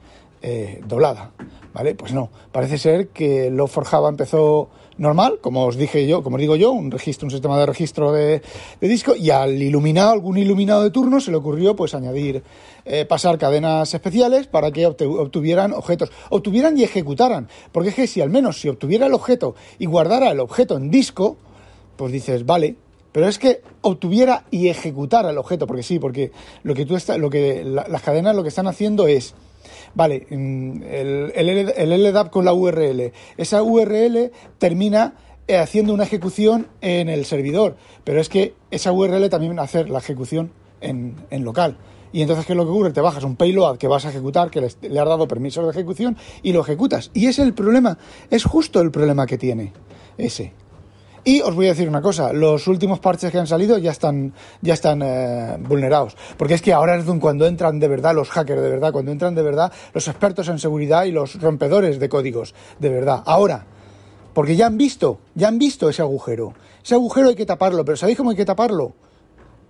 doblada. 0.86 1.32
¿vale? 1.72 1.94
Pues 1.94 2.12
no, 2.12 2.30
parece 2.52 2.78
ser 2.78 3.08
que 3.08 3.50
lo 3.50 3.66
forjaba 3.66 4.08
empezó 4.08 4.68
normal, 4.98 5.38
como 5.40 5.64
os 5.64 5.76
dije 5.76 6.06
yo, 6.06 6.22
como 6.22 6.36
digo 6.36 6.56
yo, 6.56 6.72
un 6.72 6.90
registro, 6.90 7.26
un 7.26 7.30
sistema 7.30 7.58
de 7.58 7.66
registro 7.66 8.12
de, 8.12 8.42
disco, 8.80 9.16
y 9.16 9.30
al 9.30 9.60
iluminado, 9.62 10.10
algún 10.10 10.36
iluminado 10.36 10.82
de 10.82 10.90
turno, 10.90 11.20
se 11.20 11.30
le 11.30 11.38
ocurrió 11.38 11.74
pues 11.74 11.94
añadir, 11.94 12.42
eh, 12.84 13.06
pasar 13.06 13.38
cadenas 13.38 13.94
especiales 13.94 14.46
para 14.46 14.70
que 14.72 14.86
obtuvieran 14.86 15.72
objetos, 15.72 16.10
obtuvieran 16.28 16.76
y 16.76 16.82
ejecutaran, 16.82 17.48
porque 17.72 17.90
es 17.90 17.94
que 17.94 18.06
si 18.06 18.20
al 18.20 18.30
menos 18.30 18.60
si 18.60 18.68
obtuviera 18.68 19.06
el 19.06 19.14
objeto 19.14 19.54
y 19.78 19.86
guardara 19.86 20.30
el 20.30 20.40
objeto 20.40 20.76
en 20.76 20.90
disco, 20.90 21.38
pues 21.96 22.12
dices, 22.12 22.44
vale, 22.44 22.76
pero 23.12 23.26
es 23.26 23.38
que 23.38 23.62
obtuviera 23.80 24.44
y 24.50 24.68
ejecutara 24.68 25.30
el 25.30 25.38
objeto, 25.38 25.66
porque 25.66 25.82
sí, 25.82 25.98
porque 25.98 26.30
lo 26.62 26.74
que 26.74 26.84
tú 26.84 26.94
está, 26.94 27.16
lo 27.16 27.30
que 27.30 27.64
las 27.64 28.02
cadenas 28.02 28.36
lo 28.36 28.42
que 28.42 28.50
están 28.50 28.66
haciendo 28.66 29.06
es 29.06 29.34
Vale, 29.94 30.26
mm, 30.30 30.82
el, 30.82 31.32
el, 31.34 32.02
LDAP 32.02 32.30
con 32.30 32.44
la 32.44 32.52
URL. 32.52 33.12
Esa 33.36 33.62
URL 33.62 34.30
termina 34.58 35.14
eh, 35.48 35.56
haciendo 35.56 35.92
una 35.92 36.04
ejecución 36.04 36.68
en 36.80 37.08
el 37.08 37.24
servidor, 37.24 37.76
pero 38.04 38.20
es 38.20 38.28
que 38.28 38.54
esa 38.70 38.92
URL 38.92 39.28
también 39.28 39.56
va 39.56 39.62
a 39.62 39.64
hacer 39.64 39.90
la 39.90 39.98
ejecución 39.98 40.52
en, 40.80 41.16
local. 41.44 41.76
Y 42.12 42.22
entonces, 42.22 42.46
¿qué 42.46 42.52
es 42.52 42.56
lo 42.56 42.64
que 42.64 42.70
ocurre? 42.70 42.92
Te 42.92 43.00
bajas 43.00 43.24
un 43.24 43.36
payload 43.36 43.76
que 43.76 43.86
vas 43.86 44.04
a 44.04 44.10
ejecutar, 44.10 44.50
que 44.50 44.60
le, 44.60 44.66
has 44.66 45.06
dado 45.06 45.28
permiso 45.28 45.62
de 45.64 45.70
ejecución 45.70 46.16
y 46.42 46.52
lo 46.52 46.60
ejecutas. 46.60 47.10
Y 47.14 47.26
es 47.26 47.38
el 47.38 47.52
problema, 47.54 47.98
es 48.30 48.44
justo 48.44 48.80
el 48.80 48.90
problema 48.90 49.26
que 49.26 49.38
tiene 49.38 49.72
ese. 50.18 50.52
Y 51.22 51.42
os 51.42 51.54
voy 51.54 51.66
a 51.66 51.70
decir 51.70 51.88
una 51.88 52.00
cosa, 52.00 52.32
los 52.32 52.66
últimos 52.66 52.98
parches 52.98 53.30
que 53.30 53.38
han 53.38 53.46
salido 53.46 53.76
ya 53.76 53.90
están, 53.90 54.32
ya 54.62 54.72
están 54.72 55.02
eh, 55.02 55.56
vulnerados. 55.60 56.16
Porque 56.38 56.54
es 56.54 56.62
que 56.62 56.72
ahora 56.72 56.96
es 56.96 57.04
cuando 57.20 57.46
entran 57.46 57.78
de 57.78 57.88
verdad 57.88 58.14
los 58.14 58.30
hackers, 58.30 58.62
de 58.62 58.70
verdad, 58.70 58.92
cuando 58.92 59.12
entran 59.12 59.34
de 59.34 59.42
verdad 59.42 59.70
los 59.92 60.08
expertos 60.08 60.48
en 60.48 60.58
seguridad 60.58 61.04
y 61.04 61.12
los 61.12 61.40
rompedores 61.40 61.98
de 61.98 62.08
códigos, 62.08 62.54
de 62.78 62.88
verdad. 62.88 63.22
Ahora, 63.26 63.66
porque 64.32 64.56
ya 64.56 64.66
han 64.66 64.78
visto, 64.78 65.20
ya 65.34 65.48
han 65.48 65.58
visto 65.58 65.90
ese 65.90 66.00
agujero. 66.00 66.54
Ese 66.82 66.94
agujero 66.94 67.28
hay 67.28 67.34
que 67.34 67.46
taparlo, 67.46 67.84
pero 67.84 67.96
¿sabéis 67.96 68.16
cómo 68.16 68.30
hay 68.30 68.36
que 68.36 68.46
taparlo? 68.46 68.94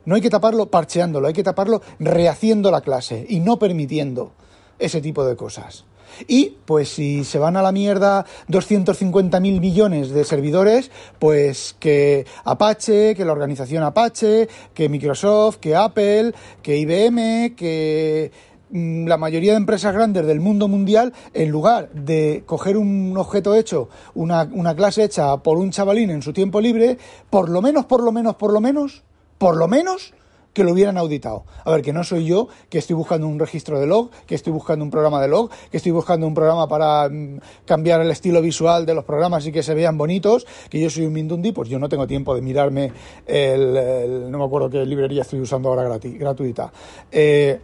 No 0.05 0.15
hay 0.15 0.21
que 0.21 0.31
taparlo 0.31 0.71
parcheándolo, 0.71 1.27
hay 1.27 1.35
que 1.35 1.43
taparlo 1.43 1.83
rehaciendo 1.99 2.71
la 2.71 2.81
clase 2.81 3.27
y 3.29 3.41
no 3.41 3.59
permitiendo 3.59 4.33
ese 4.79 5.01
tipo 5.01 5.25
de 5.25 5.37
cosas. 5.37 5.85
Y 6.27 6.57
pues 6.65 6.89
si 6.89 7.25
se 7.25 7.39
van 7.39 7.57
a 7.57 7.63
la 7.63 7.73
mierda 7.73 8.27
250.000 8.49 9.41
millones 9.61 10.11
de 10.11 10.25
servidores, 10.25 10.91
pues 11.19 11.77
que 11.79 12.27
Apache, 12.45 13.15
que 13.15 13.25
la 13.25 13.33
organización 13.33 13.83
Apache, 13.83 14.49
que 14.75 14.89
Microsoft, 14.89 15.57
que 15.57 15.77
Apple, 15.77 16.33
que 16.63 16.79
IBM, 16.79 17.55
que 17.55 18.33
mm, 18.71 19.07
la 19.07 19.17
mayoría 19.17 19.53
de 19.53 19.59
empresas 19.59 19.95
grandes 19.95 20.27
del 20.27 20.41
mundo 20.41 20.69
mundial, 20.69 21.13
en 21.35 21.51
lugar 21.51 21.91
de 21.93 22.43
coger 22.47 22.77
un 22.77 23.17
objeto 23.17 23.55
hecho, 23.55 23.89
una, 24.15 24.49
una 24.53 24.75
clase 24.75 25.05
hecha 25.05 25.37
por 25.39 25.59
un 25.59 25.71
chavalín 25.71 26.11
en 26.11 26.23
su 26.23 26.33
tiempo 26.33 26.61
libre, 26.61 26.99
por 27.31 27.49
lo 27.49 27.63
menos, 27.63 27.87
por 27.87 28.03
lo 28.03 28.13
menos, 28.13 28.37
por 28.37 28.53
lo 28.53 28.61
menos, 28.61 29.03
por 29.39 29.57
lo 29.57 29.69
menos, 29.69 30.13
que 30.53 30.65
lo 30.65 30.73
hubieran 30.73 30.99
auditado. 30.99 31.45
A 31.65 31.71
ver, 31.71 31.83
que 31.83 31.93
no 31.93 32.05
soy 32.05 32.25
yo 32.25 32.49
que 32.69 32.79
estoy 32.79 32.97
buscando 32.97 33.27
un 33.27 33.39
registro 33.39 33.79
de 33.79 33.87
log, 33.87 34.11
que 34.27 34.35
estoy 34.35 34.53
buscando 34.53 34.85
un 34.85 34.91
programa 34.91 35.21
de 35.21 35.29
log, 35.29 35.51
que 35.71 35.77
estoy 35.77 35.93
buscando 35.93 36.27
un 36.27 36.35
programa 36.35 36.69
para 36.69 37.09
mm, 37.09 37.41
cambiar 37.65 38.01
el 38.01 38.11
estilo 38.11 38.43
visual 38.43 38.87
de 38.87 38.95
los 38.95 39.05
programas 39.05 39.47
y 39.47 39.53
que 39.53 39.63
se 39.63 39.75
vean 39.75 39.97
bonitos, 39.97 40.47
que 40.69 40.81
yo 40.81 40.91
soy 40.91 41.07
un 41.07 41.13
Mindundi, 41.13 41.53
pues 41.53 41.69
yo 41.69 41.79
no 41.79 41.89
tengo 41.89 42.07
tiempo 42.07 42.35
de 42.35 42.43
mirarme 42.43 42.93
el, 43.27 44.31
no 44.31 44.39
me 44.39 44.45
acuerdo 44.45 44.71
qué 44.71 44.85
librería 44.85 45.23
estoy 45.23 45.41
usando 45.41 45.69
ahora 45.69 45.85
gratis, 45.85 46.19
gratuita. 46.19 46.73
Eh, 47.11 47.61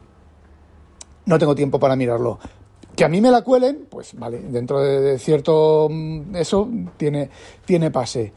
no 1.27 1.39
tengo 1.39 1.55
tiempo 1.55 1.79
para 1.79 1.97
mirarlo. 1.97 2.39
Que 2.95 3.05
a 3.05 3.09
mí 3.09 3.21
me 3.21 3.31
la 3.31 3.43
cuelen, 3.43 3.87
pues 3.91 4.15
vale, 4.15 4.39
dentro 4.39 4.81
de, 4.81 5.19
cierto 5.19 5.89
mm, 5.91 6.37
eso 6.37 6.69
tiene, 6.97 7.29
tiene 7.65 7.91
pase 7.91 8.33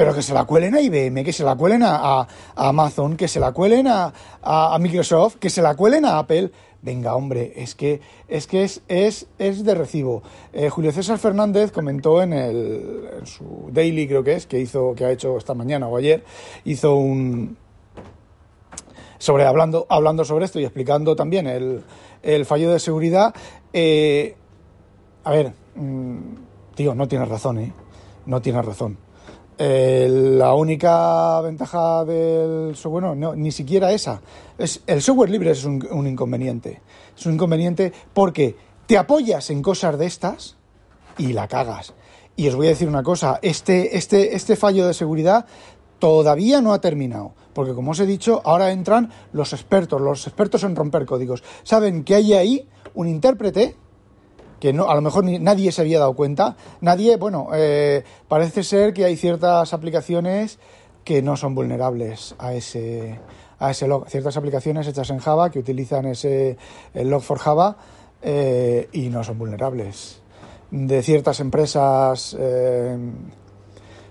pero 0.00 0.14
que 0.14 0.22
se 0.22 0.32
la 0.32 0.46
cuelen 0.46 0.74
a 0.74 0.80
IBM, 0.80 1.22
que 1.22 1.30
se 1.30 1.44
la 1.44 1.56
cuelen 1.56 1.82
a, 1.84 2.26
Amazon, 2.56 3.18
que 3.18 3.28
se 3.28 3.38
la 3.38 3.52
cuelen 3.52 3.86
a, 3.86 4.78
Microsoft, 4.80 5.36
que 5.36 5.50
se 5.50 5.60
la 5.60 5.74
cuelen 5.74 6.06
a 6.06 6.18
Apple. 6.18 6.50
Venga, 6.80 7.14
hombre, 7.14 7.52
es 7.54 7.74
que 7.74 8.00
es, 8.26 8.46
que 8.46 8.64
es, 8.64 8.80
es, 8.88 9.26
es 9.38 9.62
de 9.62 9.74
recibo. 9.74 10.22
Eh, 10.54 10.70
Julio 10.70 10.90
César 10.90 11.18
Fernández 11.18 11.70
comentó 11.70 12.22
en, 12.22 12.32
el, 12.32 13.10
en 13.18 13.26
su 13.26 13.68
daily, 13.72 14.08
creo 14.08 14.24
que 14.24 14.32
es, 14.32 14.46
que 14.46 14.58
hizo, 14.58 14.94
que 14.94 15.04
ha 15.04 15.10
hecho 15.10 15.36
esta 15.36 15.52
mañana 15.52 15.86
o 15.86 15.98
ayer, 15.98 16.24
hizo 16.64 16.94
un 16.94 17.58
sobre 19.18 19.44
hablando, 19.44 19.86
hablando 19.90 20.24
sobre 20.24 20.46
esto 20.46 20.58
y 20.60 20.64
explicando 20.64 21.14
también 21.14 21.46
el, 21.46 22.46
fallo 22.46 22.72
de 22.72 22.78
seguridad. 22.78 23.34
Eh, 23.74 24.34
a 25.24 25.30
ver, 25.30 25.52
mm, 25.74 26.18
tío, 26.74 26.94
no 26.94 27.06
tienes 27.06 27.28
razón, 27.28 27.58
¿eh? 27.58 27.72
No 28.24 28.40
tienes 28.40 28.64
razón. 28.64 29.09
La 29.62 30.54
única 30.54 31.38
ventaja 31.42 32.06
del 32.06 32.74
software, 32.74 33.14
no, 33.14 33.36
ni 33.36 33.52
siquiera 33.52 33.92
esa. 33.92 34.22
Es, 34.56 34.82
el 34.86 35.02
software 35.02 35.28
libre 35.28 35.50
es 35.50 35.66
un, 35.66 36.06
inconveniente. 36.06 36.80
Es 37.14 37.26
un 37.26 37.34
inconveniente 37.34 37.92
porque 38.14 38.56
te 38.86 38.96
apoyas 38.96 39.50
en 39.50 39.60
cosas 39.60 39.98
de 39.98 40.06
estas 40.06 40.56
y 41.18 41.34
la 41.34 41.46
cagas. 41.46 41.92
Y 42.36 42.48
os 42.48 42.56
voy 42.56 42.68
a 42.68 42.70
decir 42.70 42.88
una 42.88 43.02
cosa, 43.02 43.38
este, 43.42 43.98
este, 43.98 44.34
este 44.34 44.56
fallo 44.56 44.86
de 44.86 44.94
seguridad 44.94 45.44
todavía 45.98 46.62
no 46.62 46.72
ha 46.72 46.80
terminado. 46.80 47.34
Porque 47.52 47.74
como 47.74 47.90
os 47.90 48.00
he 48.00 48.06
dicho, 48.06 48.40
ahora 48.46 48.70
entran 48.72 49.10
los 49.34 49.52
expertos, 49.52 50.00
los 50.00 50.26
expertos 50.26 50.64
en 50.64 50.74
romper 50.74 51.04
códigos. 51.04 51.44
Saben 51.64 52.04
que 52.04 52.14
hay 52.14 52.32
ahí 52.32 52.68
un 52.94 53.08
intérprete 53.08 53.76
que 54.60 54.72
no, 54.72 54.88
a 54.88 54.94
lo 54.94 55.00
mejor 55.00 55.24
nadie 55.24 55.72
se 55.72 55.80
había 55.80 55.98
dado 55.98 56.14
cuenta. 56.14 56.56
Nadie, 56.80 57.16
bueno, 57.16 57.48
eh, 57.54 58.04
parece 58.28 58.62
ser 58.62 58.92
que 58.92 59.04
hay 59.06 59.16
ciertas 59.16 59.72
aplicaciones 59.72 60.58
que 61.02 61.22
no 61.22 61.36
son 61.36 61.54
vulnerables 61.54 62.34
a 62.38 62.52
ese, 62.52 63.18
a 63.58 63.70
ese 63.70 63.88
log. 63.88 64.08
Ciertas 64.08 64.36
aplicaciones 64.36 64.86
hechas 64.86 65.10
en 65.10 65.18
Java 65.18 65.50
que 65.50 65.58
utilizan 65.58 66.06
ese 66.06 66.58
el 66.92 67.08
log 67.08 67.22
for 67.22 67.38
Java 67.38 67.76
eh, 68.22 68.88
y 68.92 69.08
no 69.08 69.24
son 69.24 69.38
vulnerables. 69.38 70.20
De 70.70 71.02
ciertas 71.02 71.40
empresas 71.40 72.36
eh, 72.38 72.96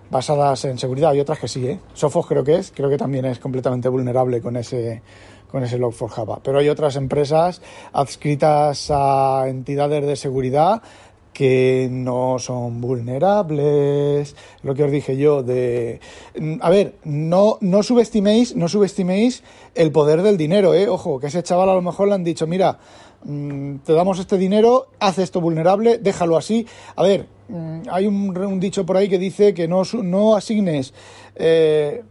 basadas 0.10 0.65
en 0.65 0.77
seguridad 0.77 1.13
y 1.13 1.20
otras 1.20 1.39
que 1.39 1.48
sí, 1.48 1.68
¿eh? 1.68 1.79
Sophos 1.94 2.25
creo 2.25 2.44
que 2.44 2.56
es, 2.56 2.72
creo 2.72 2.89
que 2.89 2.98
también 2.98 3.25
es 3.25 3.39
completamente 3.39 3.88
vulnerable 3.88 4.41
con 4.41 4.58
ese 4.58 5.01
con 5.51 5.63
ese 5.63 5.79
Log4Java. 5.79 6.39
Pero 6.44 6.60
hay 6.60 6.70
otras 6.70 6.96
empresas 6.96 7.62
adscritas 7.94 8.89
a 8.91 9.46
entidades 9.48 10.06
de 10.06 10.15
seguridad 10.15 10.82
que 11.34 11.88
no 11.89 12.38
son 12.38 12.82
vulnerables, 12.82 14.36
lo 14.62 14.75
que 14.75 14.84
os 14.84 14.91
dije 14.91 15.15
yo 15.15 15.41
de 15.41 16.01
a 16.60 16.70
ver, 16.70 16.96
no 17.06 17.58
no 17.62 17.82
subestiméis, 17.82 18.58
no 18.58 18.68
subestiméis 18.68 19.41
el 19.74 19.89
poder 19.94 20.22
del 20.22 20.36
dinero, 20.36 20.74
eh, 20.74 20.89
ojo, 20.89 21.18
que 21.18 21.27
ese 21.27 21.41
chaval 21.41 21.70
a 21.70 21.75
lo 21.75 21.82
mejor 21.82 22.10
le 22.10 22.15
han 22.15 22.25
dicho, 22.25 22.46
mira, 22.46 22.79
mm, 23.24 23.75
te 23.86 23.94
damos 23.94 24.20
este 24.20 24.38
dinero, 24.38 24.88
haz 25.00 25.18
esto 25.18 25.39
vulnerable, 25.39 25.98
déjalo 25.98 26.36
así. 26.36 26.68
A 26.98 27.03
ver, 27.03 27.27
mm, 27.48 27.84
hay 27.89 28.06
un, 28.06 28.60
dicho 28.60 28.86
por 28.86 28.98
ahí 28.98 29.08
que 29.08 29.18
dice 29.18 29.53
que 29.53 29.65
no, 29.70 29.84
no 30.03 30.36
asignes 30.36 30.94
eh, 31.36 32.03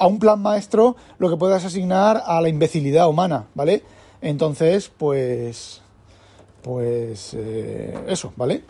a 0.00 0.06
un 0.08 0.18
plan 0.18 0.40
maestro 0.40 0.96
lo 1.18 1.30
que 1.30 1.36
puedas 1.36 1.64
asignar 1.64 2.22
a 2.26 2.40
la 2.40 2.48
imbecilidad 2.48 3.08
humana, 3.08 3.46
¿vale? 3.54 3.84
Entonces, 4.20 4.90
pues 4.96 5.82
pues 6.62 7.34
eh, 7.34 7.98
eso, 8.08 8.32
¿vale? 8.36 8.64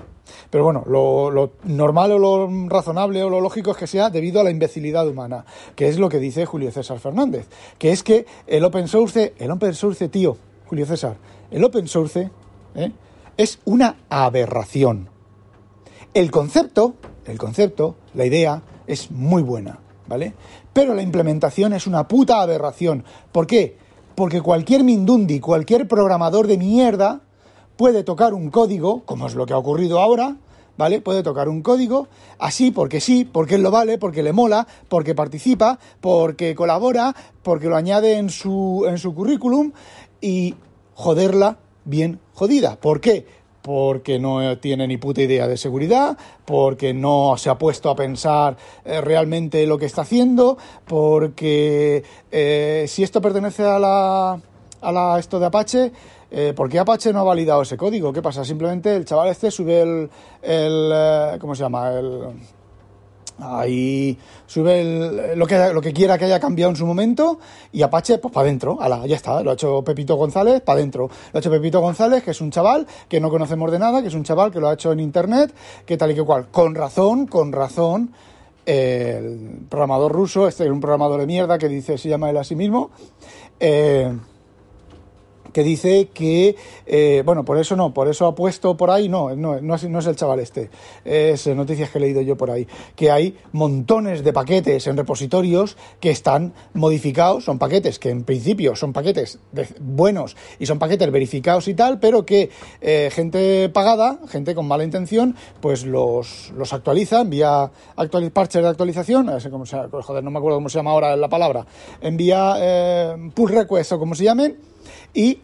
Pero 0.48 0.64
bueno, 0.64 0.84
lo, 0.86 1.52
normal 1.64 2.12
o 2.12 2.18
lo 2.18 2.68
razonable 2.68 3.22
o 3.22 3.30
lo 3.30 3.40
lógico 3.40 3.72
es 3.72 3.76
que 3.76 3.86
sea 3.86 4.10
debido 4.10 4.40
a 4.40 4.44
la 4.44 4.50
imbecilidad 4.50 5.08
humana, 5.08 5.44
que 5.74 5.88
es 5.88 5.98
lo 5.98 6.08
que 6.08 6.18
dice 6.18 6.46
Julio 6.46 6.70
César 6.70 6.98
Fernández, 6.98 7.48
que 7.78 7.90
es 7.90 8.02
que 8.02 8.26
el 8.46 8.64
open 8.64 8.86
source, 8.86 9.34
el 9.38 9.50
open 9.50 9.74
source, 9.74 10.08
tío, 10.08 10.36
Julio 10.66 10.86
César, 10.86 11.16
el 11.50 11.64
open 11.64 11.88
source 11.88 12.30
¿eh? 12.74 12.92
es 13.36 13.58
una 13.64 13.96
aberración. 14.08 15.08
El 16.14 16.30
concepto, 16.30 16.94
el 17.26 17.38
concepto, 17.38 17.96
la 18.14 18.24
idea 18.24 18.62
es 18.86 19.10
muy 19.10 19.42
buena, 19.42 19.78
¿vale? 20.06 20.34
Pero 20.72 20.94
la 20.94 21.02
implementación 21.02 21.72
es 21.72 21.86
una 21.86 22.06
puta 22.06 22.40
aberración. 22.40 23.04
¿Por 23.32 23.46
qué? 23.46 23.76
Porque 24.14 24.40
cualquier 24.40 24.84
Mindundi, 24.84 25.40
cualquier 25.40 25.88
programador 25.88 26.46
de 26.46 26.58
mierda, 26.58 27.20
puede 27.76 28.04
tocar 28.04 28.34
un 28.34 28.50
código, 28.50 29.02
como 29.04 29.26
es 29.26 29.34
lo 29.34 29.46
que 29.46 29.54
ha 29.54 29.58
ocurrido 29.58 30.00
ahora, 30.00 30.36
¿vale? 30.76 31.00
Puede 31.00 31.22
tocar 31.22 31.48
un 31.48 31.62
código, 31.62 32.08
así 32.38 32.70
porque 32.70 33.00
sí, 33.00 33.24
porque 33.24 33.56
él 33.56 33.62
lo 33.62 33.70
vale, 33.70 33.98
porque 33.98 34.22
le 34.22 34.32
mola, 34.32 34.66
porque 34.88 35.14
participa, 35.14 35.78
porque 36.00 36.54
colabora, 36.54 37.14
porque 37.42 37.68
lo 37.68 37.76
añade 37.76 38.18
en 38.18 38.30
su, 38.30 38.84
en 38.88 38.98
su 38.98 39.14
currículum 39.14 39.72
y 40.20 40.54
joderla 40.94 41.58
bien 41.84 42.20
jodida. 42.34 42.76
¿Por 42.76 43.00
qué? 43.00 43.26
Porque 43.62 44.18
no 44.18 44.58
tiene 44.58 44.86
ni 44.86 44.96
puta 44.96 45.22
idea 45.22 45.46
de 45.46 45.56
seguridad, 45.56 46.16
porque 46.44 46.94
no 46.94 47.34
se 47.36 47.50
ha 47.50 47.58
puesto 47.58 47.90
a 47.90 47.96
pensar 47.96 48.56
eh, 48.84 49.00
realmente 49.00 49.66
lo 49.66 49.78
que 49.78 49.86
está 49.86 50.02
haciendo, 50.02 50.56
porque 50.86 52.02
eh, 52.30 52.84
si 52.88 53.02
esto 53.02 53.20
pertenece 53.20 53.64
a 53.64 53.78
la, 53.78 54.40
a 54.80 54.92
la 54.92 55.18
esto 55.18 55.38
de 55.38 55.46
Apache, 55.46 55.92
eh, 56.30 56.52
¿por 56.54 56.68
qué 56.68 56.78
Apache 56.78 57.12
no 57.12 57.20
ha 57.20 57.24
validado 57.24 57.62
ese 57.62 57.76
código? 57.76 58.12
¿Qué 58.12 58.22
pasa? 58.22 58.44
Simplemente 58.44 58.94
el 58.94 59.04
chaval 59.04 59.28
este 59.28 59.50
sube 59.50 59.80
el, 59.80 60.10
el 60.42 60.90
eh, 60.94 61.38
¿cómo 61.40 61.54
se 61.54 61.62
llama? 61.64 61.90
El, 61.92 62.20
ahí 63.42 64.16
sube 64.46 65.34
lo, 65.36 65.46
que, 65.46 65.72
lo 65.72 65.80
que 65.80 65.92
quiera 65.92 66.18
que 66.18 66.24
haya 66.24 66.40
cambiado 66.40 66.70
en 66.70 66.76
su 66.76 66.86
momento 66.86 67.38
y 67.72 67.82
Apache, 67.82 68.18
pues 68.18 68.32
para 68.32 68.46
adentro, 68.46 68.78
ya 69.06 69.16
está, 69.16 69.42
lo 69.42 69.50
ha 69.50 69.54
hecho 69.54 69.82
Pepito 69.82 70.16
González, 70.16 70.60
para 70.60 70.78
adentro. 70.78 71.08
Lo 71.32 71.38
ha 71.38 71.40
hecho 71.40 71.50
Pepito 71.50 71.80
González, 71.80 72.22
que 72.22 72.32
es 72.32 72.40
un 72.40 72.50
chaval 72.50 72.86
que 73.08 73.20
no 73.20 73.30
conocemos 73.30 73.70
de 73.70 73.78
nada, 73.78 74.02
que 74.02 74.08
es 74.08 74.14
un 74.14 74.24
chaval 74.24 74.50
que 74.50 74.60
lo 74.60 74.68
ha 74.68 74.74
hecho 74.74 74.92
en 74.92 75.00
internet, 75.00 75.52
que 75.86 75.96
tal 75.96 76.10
y 76.10 76.14
que 76.14 76.22
cual. 76.22 76.48
Con 76.50 76.74
razón, 76.74 77.26
con 77.26 77.52
razón, 77.52 78.12
el 78.66 79.66
programador 79.68 80.12
ruso, 80.12 80.46
este 80.46 80.64
es 80.64 80.70
un 80.70 80.80
programador 80.80 81.20
de 81.20 81.26
mierda 81.26 81.58
que 81.58 81.68
dice, 81.68 81.98
se 81.98 82.08
llama 82.08 82.30
él 82.30 82.36
a 82.36 82.44
sí 82.44 82.54
mismo, 82.54 82.90
eh, 83.58 84.12
que 85.52 85.62
dice 85.62 86.08
que, 86.12 86.56
eh, 86.86 87.22
bueno, 87.24 87.44
por 87.44 87.58
eso 87.58 87.76
no, 87.76 87.92
por 87.92 88.08
eso 88.08 88.26
ha 88.26 88.34
puesto 88.34 88.76
por 88.76 88.90
ahí, 88.90 89.08
no, 89.08 89.34
no, 89.34 89.60
no, 89.60 89.74
es, 89.74 90.06
el 90.06 90.16
chaval 90.16 90.40
este, 90.40 90.70
es 91.04 91.46
noticias 91.46 91.90
que 91.90 91.98
he 91.98 92.00
leído 92.00 92.20
yo 92.20 92.36
por 92.36 92.50
ahí, 92.50 92.66
que 92.94 93.10
hay 93.10 93.36
montones 93.52 94.24
de 94.24 94.32
paquetes 94.32 94.86
en 94.86 94.96
repositorios 94.96 95.76
que 96.00 96.10
están 96.10 96.52
modificados, 96.74 97.44
son 97.44 97.58
paquetes 97.58 97.98
que 97.98 98.10
en 98.10 98.24
principio 98.24 98.76
son 98.76 98.92
paquetes 98.92 99.38
buenos 99.80 100.36
y 100.58 100.66
son 100.66 100.78
paquetes 100.78 101.10
verificados 101.10 101.68
y 101.68 101.74
tal, 101.74 101.98
pero 101.98 102.24
que 102.24 102.50
eh, 102.80 103.10
gente 103.12 103.68
pagada, 103.68 104.18
gente 104.28 104.54
con 104.54 104.66
mala 104.66 104.84
intención, 104.84 105.36
pues 105.60 105.84
los, 105.84 106.52
los 106.56 106.72
actualiza, 106.72 107.20
envía 107.20 107.70
actual, 107.96 108.30
parches 108.30 108.62
de 108.62 108.68
actualización, 108.68 109.26
no 109.26 109.40
sé 109.40 109.50
cómo 109.50 109.66
se, 109.66 109.76
joder, 109.76 110.22
no 110.22 110.30
me 110.30 110.38
acuerdo 110.38 110.58
cómo 110.58 110.68
se 110.68 110.78
llama 110.78 110.90
ahora 110.90 111.16
la 111.16 111.28
palabra, 111.28 111.66
envía 112.00 112.54
eh, 112.58 113.30
pull 113.34 113.50
request 113.50 113.92
o 113.92 113.98
como 113.98 114.14
se 114.14 114.24
llame, 114.24 114.56
y 115.14 115.40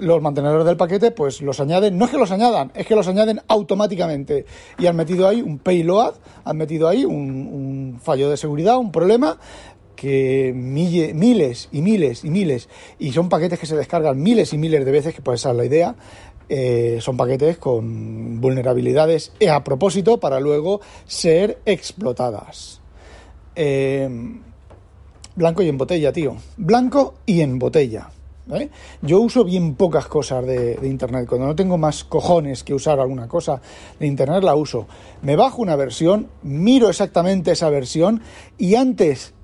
los 0.00 0.22
mantenedores 0.22 0.64
del 0.66 0.76
paquete 0.76 1.10
pues 1.10 1.40
los 1.42 1.60
añaden, 1.60 1.98
no 1.98 2.04
es 2.04 2.10
que 2.10 2.18
los 2.18 2.30
añadan, 2.30 2.70
es 2.74 2.86
que 2.86 2.94
los 2.94 3.08
añaden 3.08 3.40
automáticamente 3.48 4.46
y 4.78 4.86
han 4.86 4.96
metido 4.96 5.28
ahí 5.28 5.42
un 5.42 5.58
payload, 5.58 6.14
han 6.44 6.56
metido 6.56 6.88
ahí 6.88 7.04
un, 7.04 7.98
fallo 8.02 8.30
de 8.30 8.36
seguridad, 8.36 8.78
un 8.78 8.92
problema 8.92 9.38
que 9.96 10.52
miles 10.54 11.68
y 11.72 11.82
miles 11.82 12.24
y 12.24 12.30
miles, 12.30 12.68
y 12.98 13.10
son 13.12 13.28
paquetes 13.28 13.58
que 13.58 13.66
se 13.66 13.76
descargan 13.76 14.22
miles 14.22 14.52
y 14.52 14.58
miles 14.58 14.84
de 14.84 14.92
veces, 14.92 15.14
que 15.14 15.22
puede 15.22 15.38
ser 15.38 15.56
la 15.56 15.64
idea, 15.64 15.96
eh, 16.48 16.98
son 17.00 17.16
paquetes 17.16 17.58
con 17.58 18.40
vulnerabilidades 18.40 19.32
a 19.50 19.64
propósito 19.64 20.20
para 20.20 20.38
luego 20.38 20.80
ser 21.06 21.58
explotadas. 21.66 22.80
Eh, 23.56 24.08
blanco 25.34 25.62
y 25.62 25.68
en 25.68 25.76
botella, 25.76 26.12
tío. 26.12 26.36
Blanco 26.56 27.14
y 27.26 27.40
en 27.40 27.58
botella. 27.58 28.10
Yo 29.02 29.20
uso 29.20 29.44
bien 29.44 29.74
pocas 29.74 30.06
cosas 30.06 30.46
de, 30.46 30.78
Internet. 30.82 31.26
Cuando 31.28 31.46
no 31.46 31.56
tengo 31.56 31.78
más 31.78 32.04
cojones 32.04 32.64
que 32.64 32.74
usar 32.74 32.98
alguna 33.00 33.28
cosa 33.28 33.60
de 33.98 34.06
Internet, 34.06 34.42
la 34.42 34.54
uso. 34.54 34.86
Me 35.22 35.36
bajo 35.36 35.62
una 35.62 35.76
versión, 35.76 36.28
miro 36.42 36.88
exactamente 36.88 37.52
esa 37.52 37.70
versión 37.70 38.22
y 38.56 38.74
antes 38.74 39.34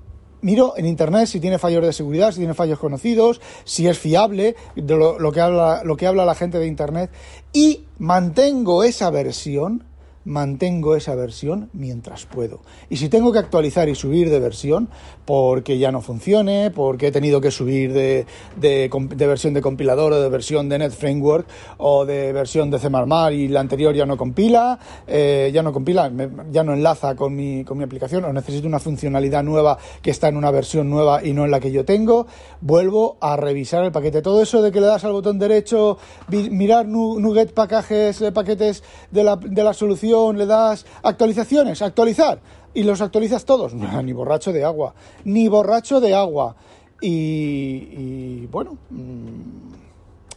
miro 0.41 0.73
en 0.77 0.85
Internet 0.85 1.27
si 1.27 1.39
tiene 1.39 1.57
fallos 1.57 1.83
de 1.83 1.93
seguridad, 1.93 2.31
si 2.31 2.39
tiene 2.39 2.53
fallos 2.53 2.79
conocidos, 2.79 3.41
si 3.63 3.87
es 3.87 3.97
fiable, 3.97 4.55
de 4.75 4.95
lo, 4.95 5.31
que, 5.31 5.41
habla, 5.41 5.83
lo 5.83 5.97
que 5.97 6.07
habla 6.07 6.25
la 6.25 6.35
gente 6.35 6.59
de 6.59 6.67
Internet 6.67 7.11
y 7.53 7.85
mantengo 7.97 8.83
esa 8.83 9.09
versión 9.09 9.83
mantengo 10.25 10.95
esa 10.95 11.15
versión 11.15 11.69
mientras 11.73 12.25
puedo. 12.25 12.61
Y 12.89 12.97
si 12.97 13.09
tengo 13.09 13.31
que 13.31 13.39
actualizar 13.39 13.87
y 13.87 13.95
subir 13.95 14.29
de 14.29 14.39
versión 14.39 14.89
porque 15.23 15.77
ya 15.77 15.91
no 15.91 16.01
funcione, 16.01 16.71
porque 16.71 17.07
he 17.07 17.11
tenido 17.11 17.39
que 17.39 17.51
subir 17.51 17.93
de, 17.93 18.25
de, 18.57 18.89
versión 19.27 19.53
de 19.53 19.61
compilador 19.61 20.13
o 20.13 20.19
de 20.19 20.29
versión 20.29 20.67
de 20.67 20.79
Net 20.79 20.91
Framework 20.91 21.47
o 21.77 22.05
de 22.05 22.33
versión 22.33 22.71
de 22.71 22.79
C++ 22.79 22.89
y 23.31 23.47
la 23.47 23.59
anterior 23.59 23.95
ya 23.95 24.05
no 24.05 24.17
compila, 24.17 24.79
eh, 25.07 25.51
ya 25.53 25.61
no 25.61 25.71
compila, 25.71 26.11
ya 26.51 26.63
no 26.63 26.73
enlaza 26.73 27.15
con 27.15 27.35
mi, 27.35 27.63
con 27.63 27.77
mi 27.77 27.83
aplicación 27.83 28.25
o 28.25 28.33
necesito 28.33 28.67
una 28.67 28.79
funcionalidad 28.79 29.43
nueva 29.43 29.77
que 30.01 30.11
está 30.11 30.27
en 30.27 30.37
una 30.37 30.51
versión 30.51 30.89
nueva 30.89 31.23
y 31.23 31.33
no 31.33 31.45
en 31.45 31.51
la 31.51 31.59
que 31.59 31.71
yo 31.71 31.85
tengo, 31.85 32.27
vuelvo 32.61 33.17
a 33.21 33.37
revisar 33.37 33.83
el 33.83 33.91
paquete. 33.91 34.21
Todo 34.21 34.41
eso 34.41 34.61
de 34.61 34.71
que 34.71 34.81
le 34.81 34.87
das 34.87 35.03
al 35.05 35.11
botón 35.11 35.37
derecho, 35.37 35.97
mirar 36.29 36.87
NuGet 36.87 37.53
paquetes, 37.53 38.21
eh, 38.21 38.31
paquetes 38.31 38.83
de 39.11 39.23
la, 39.23 39.35
de 39.35 39.63
la 39.63 39.73
solución, 39.73 40.14
le 40.33 40.45
das 40.45 40.85
actualizaciones, 41.03 41.81
actualizar, 41.81 42.39
y 42.73 42.83
los 42.83 43.01
actualizas 43.01 43.45
todos. 43.45 43.73
ni 44.03 44.13
borracho 44.13 44.53
de 44.53 44.63
agua, 44.63 44.93
ni 45.23 45.47
borracho 45.47 45.99
de 45.99 46.13
agua. 46.13 46.55
Y, 47.01 48.45
bueno, 48.47 48.77
mm, 48.89 49.73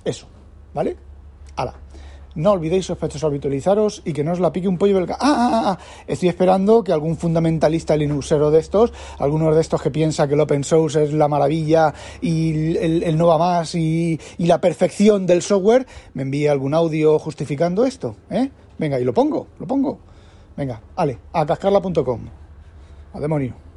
eso, 0.04 0.26
¿vale? 0.74 0.96
Hala. 1.56 1.74
No 2.34 2.52
olvidéis, 2.52 2.86
sospechosos, 2.86 3.24
habitualizaros 3.24 4.02
y 4.04 4.12
que 4.12 4.22
no 4.22 4.32
os 4.32 4.38
la 4.38 4.52
pique 4.52 4.68
un 4.68 4.78
pollo 4.78 4.94
belga. 4.94 5.16
Ah, 5.18 5.34
ah, 5.36 5.50
ah, 5.52 5.62
ah, 5.72 5.78
Estoy 6.06 6.28
esperando 6.28 6.84
que 6.84 6.92
algún 6.92 7.16
fundamentalista 7.16 7.96
linuxero 7.96 8.52
de 8.52 8.60
estos, 8.60 8.92
algunos 9.18 9.54
de 9.56 9.60
estos 9.60 9.82
que 9.82 9.90
piensa 9.90 10.28
que 10.28 10.34
el 10.34 10.40
open 10.40 10.62
source 10.62 11.02
es 11.02 11.12
la 11.12 11.26
maravilla 11.26 11.92
y 12.20 12.76
el, 12.76 13.16
no 13.16 13.26
va 13.26 13.38
más 13.38 13.74
y, 13.74 14.20
y, 14.36 14.46
la 14.46 14.60
perfección 14.60 15.26
del 15.26 15.42
software, 15.42 15.86
me 16.14 16.22
envíe 16.22 16.46
algún 16.46 16.74
audio 16.74 17.18
justificando 17.18 17.84
esto, 17.84 18.14
¿eh? 18.30 18.50
Venga, 18.78 18.98
y 19.00 19.04
lo 19.04 19.12
pongo, 19.12 19.48
lo 19.58 19.66
pongo. 19.66 19.98
Venga, 20.56 20.80
ale, 20.96 21.18
a 21.32 21.44
cascarla.com. 21.44 22.20
A 23.12 23.20
demonio. 23.20 23.67